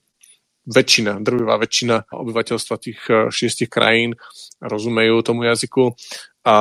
väčšina, 0.68 1.24
drvivá 1.24 1.56
väčšina 1.56 2.12
obyvateľstva 2.12 2.74
tých 2.76 3.00
eh, 3.08 3.32
šiestich 3.32 3.72
krajín 3.72 4.14
rozumejú 4.60 5.24
tomu 5.24 5.48
jazyku 5.48 5.96
a 6.46 6.54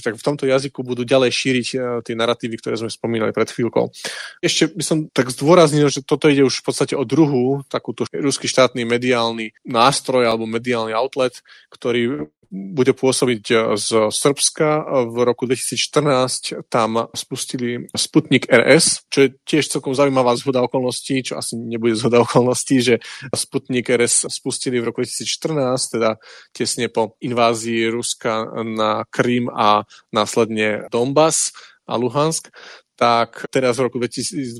tak 0.00 0.16
v 0.16 0.24
tomto 0.24 0.48
jazyku 0.48 0.80
budú 0.82 1.04
ďalej 1.04 1.30
šíriť 1.30 1.68
e, 1.72 1.76
tie 2.02 2.14
narratívy, 2.16 2.56
ktoré 2.58 2.80
sme 2.80 2.88
spomínali 2.88 3.30
pred 3.30 3.52
chvíľkou. 3.52 3.92
Ešte 4.40 4.72
by 4.72 4.84
som 4.84 4.98
tak 5.12 5.28
zdôraznil, 5.28 5.92
že 5.92 6.00
toto 6.00 6.32
ide 6.32 6.42
už 6.42 6.64
v 6.64 6.66
podstate 6.66 6.94
o 6.96 7.04
druhú 7.04 7.60
takúto 7.68 8.08
ruský 8.08 8.48
štátny 8.48 8.88
mediálny 8.88 9.52
nástroj 9.68 10.26
alebo 10.26 10.48
mediálny 10.48 10.96
outlet, 10.96 11.44
ktorý 11.70 12.32
bude 12.52 12.92
pôsobiť 12.92 13.44
e, 13.48 13.56
z 13.80 14.12
Srbska. 14.12 14.84
V 15.08 15.16
roku 15.24 15.48
2014 15.48 16.68
tam 16.68 17.08
spustili 17.16 17.88
Sputnik 17.96 18.44
RS, 18.44 19.08
čo 19.08 19.18
je 19.24 19.28
tiež 19.48 19.72
celkom 19.72 19.96
zaujímavá 19.96 20.36
zhoda 20.36 20.60
okolností, 20.60 21.24
čo 21.24 21.40
asi 21.40 21.56
nebude 21.56 21.96
zhoda 21.96 22.20
okolností, 22.20 22.84
že 22.84 22.94
Sputnik 23.32 23.88
RS 23.88 24.28
spustili 24.28 24.84
v 24.84 24.92
roku 24.92 25.00
2014, 25.00 25.96
teda 25.96 26.20
tesne 26.52 26.92
po 26.92 27.16
invázii 27.24 27.88
Ruska 27.88 28.44
na 28.60 29.08
Krym 29.08 29.48
a 29.48 29.88
následne 30.12 30.84
Donbass 30.92 31.56
a 31.88 31.96
Luhansk. 31.96 32.52
Tak 32.92 33.48
teraz 33.48 33.80
v 33.80 33.88
roku 33.88 33.96
2022 33.98 34.52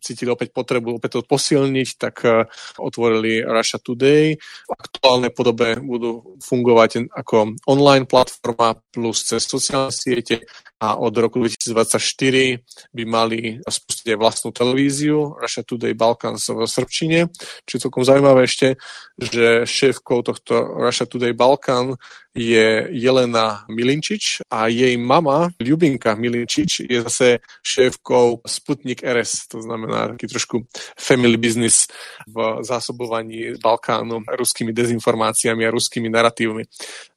cítili 0.00 0.30
opäť 0.30 0.54
potrebu 0.54 0.96
opäť 0.96 1.18
to 1.18 1.26
posilniť, 1.26 1.88
tak 1.98 2.16
e, 2.22 2.46
otvorili 2.78 3.42
Russia 3.42 3.82
Today. 3.82 4.38
V 4.38 4.72
aktuálnej 4.72 5.34
podobe 5.34 5.76
budú 5.82 6.38
fungovať 6.38 7.10
ako 7.10 7.58
online 7.66 8.06
platforma 8.06 8.78
plus 8.94 9.26
cez 9.26 9.42
sociálne 9.44 9.90
siete 9.90 10.46
a 10.78 11.00
od 11.00 11.14
roku 11.16 11.40
2024 11.40 12.60
by 12.92 13.04
mali 13.08 13.56
spustiť 13.62 14.14
aj 14.14 14.18
vlastnú 14.20 14.50
televíziu 14.52 15.32
Russia 15.38 15.64
Today 15.64 15.96
Balkans 15.96 16.50
v 16.52 16.66
Srbčine. 16.68 17.32
Čiže 17.64 17.88
celkom 17.88 18.04
zaujímavé 18.04 18.44
ešte, 18.44 18.76
že 19.16 19.64
šéfkou 19.64 20.20
tohto 20.22 20.54
Russia 20.76 21.08
Today 21.08 21.32
Balkan 21.32 21.96
je 22.34 22.90
Jelena 22.90 23.62
Milinčič 23.70 24.42
a 24.50 24.66
jej 24.66 24.98
mama, 24.98 25.54
Ljubinka 25.62 26.14
Milinčič, 26.18 26.82
je 26.90 27.02
zase 27.06 27.38
šéfkou 27.62 28.42
Sputnik 28.42 29.06
RS, 29.06 29.48
to 29.48 29.62
znamená 29.62 30.08
taký 30.08 30.26
trošku 30.26 30.66
family 30.98 31.38
business 31.38 31.86
v 32.26 32.58
zásobovaní 32.66 33.54
Balkánu 33.62 34.26
ruskými 34.26 34.74
dezinformáciami 34.74 35.62
a 35.62 35.70
ruskými 35.70 36.10
narratívmi. 36.10 36.66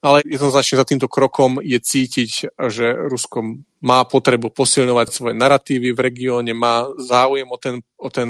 Ale 0.06 0.22
jednoznačne 0.22 0.78
za 0.78 0.86
týmto 0.86 1.10
krokom 1.10 1.66
je 1.66 1.82
cítiť, 1.82 2.54
že 2.70 2.86
Rusko 3.10 3.66
má 3.82 4.06
potrebu 4.06 4.50
posilňovať 4.54 5.08
svoje 5.10 5.36
narratívy 5.38 5.94
v 5.94 6.00
regióne, 6.00 6.54
má 6.54 6.86
záujem 6.98 7.46
o 7.50 7.58
ten, 7.58 7.82
o 7.98 8.10
ten 8.10 8.30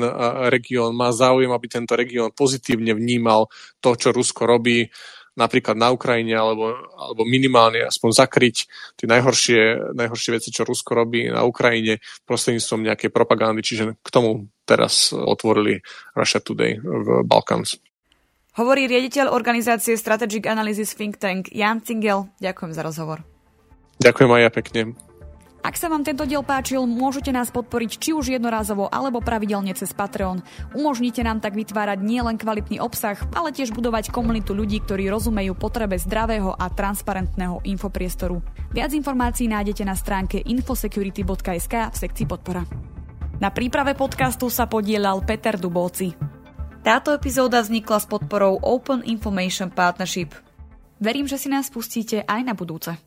región, 0.51 0.95
má 0.95 1.11
záujem, 1.11 1.51
aby 1.51 1.67
tento 1.67 1.95
región 1.95 2.31
pozitívne 2.35 2.95
vnímal 2.95 3.47
to, 3.79 3.95
čo 3.95 4.11
Rusko 4.11 4.43
robí, 4.43 4.87
napríklad 5.37 5.77
na 5.77 5.93
Ukrajine, 5.93 6.33
alebo, 6.33 6.73
alebo 6.97 7.21
minimálne 7.23 7.85
aspoň 7.85 8.25
zakryť 8.25 8.55
tie 8.97 9.07
najhoršie, 9.07 9.93
najhoršie 9.93 10.31
veci, 10.33 10.49
čo 10.49 10.65
Rusko 10.65 10.97
robí 10.97 11.29
na 11.29 11.45
Ukrajine 11.45 12.01
prostredníctvom 12.25 12.89
nejakej 12.89 13.13
propagandy. 13.13 13.61
Čiže 13.61 14.01
k 14.01 14.09
tomu 14.09 14.49
teraz 14.65 15.13
otvorili 15.13 15.79
Russia 16.17 16.41
Today 16.41 16.81
v 16.81 17.21
Balkans. 17.23 17.77
Hovorí 18.57 18.89
riaditeľ 18.89 19.29
organizácie 19.29 19.93
Strategic 19.93 20.49
Analysis 20.49 20.97
Think 20.97 21.21
Tank 21.21 21.53
Jan 21.53 21.85
Cingel. 21.85 22.33
Ďakujem 22.41 22.73
za 22.73 22.81
rozhovor. 22.81 23.21
Ďakujem 24.01 24.29
aj 24.33 24.41
ja 24.41 24.51
pekne. 24.51 24.81
Ak 25.65 25.75
sa 25.75 25.89
vám 25.91 26.05
tento 26.05 26.23
diel 26.23 26.45
páčil, 26.45 26.85
môžete 26.85 27.33
nás 27.33 27.51
podporiť 27.51 27.91
či 27.99 28.09
už 28.15 28.31
jednorázovo 28.31 28.87
alebo 28.87 29.19
pravidelne 29.19 29.73
cez 29.73 29.91
Patreon. 29.91 30.39
Umožnite 30.77 31.19
nám 31.25 31.43
tak 31.43 31.57
vytvárať 31.57 31.99
nielen 32.01 32.39
kvalitný 32.39 32.79
obsah, 32.79 33.17
ale 33.33 33.51
tiež 33.51 33.73
budovať 33.73 34.13
komunitu 34.13 34.55
ľudí, 34.55 34.79
ktorí 34.85 35.09
rozumejú 35.11 35.57
potrebe 35.57 35.97
zdravého 35.99 36.55
a 36.55 36.71
transparentného 36.71 37.65
infopriestoru. 37.67 38.39
Viac 38.71 38.93
informácií 38.93 39.49
nájdete 39.49 39.83
na 39.83 39.97
stránke 39.97 40.39
infosecurity.sk 40.39 41.75
v 41.91 41.95
sekcii 41.95 42.25
podpora. 42.29 42.63
Na 43.37 43.53
príprave 43.53 43.93
podcastu 43.93 44.49
sa 44.49 44.65
podielal 44.65 45.21
Peter 45.21 45.61
Dubóci. 45.61 46.17
Táto 46.81 47.13
epizóda 47.13 47.61
vznikla 47.61 48.01
s 48.01 48.07
podporou 48.09 48.57
Open 48.63 49.05
Information 49.05 49.69
Partnership. 49.69 50.33
Verím, 50.97 51.29
že 51.29 51.37
si 51.37 51.51
nás 51.51 51.69
pustíte 51.69 52.25
aj 52.25 52.41
na 52.41 52.57
budúce. 52.57 53.06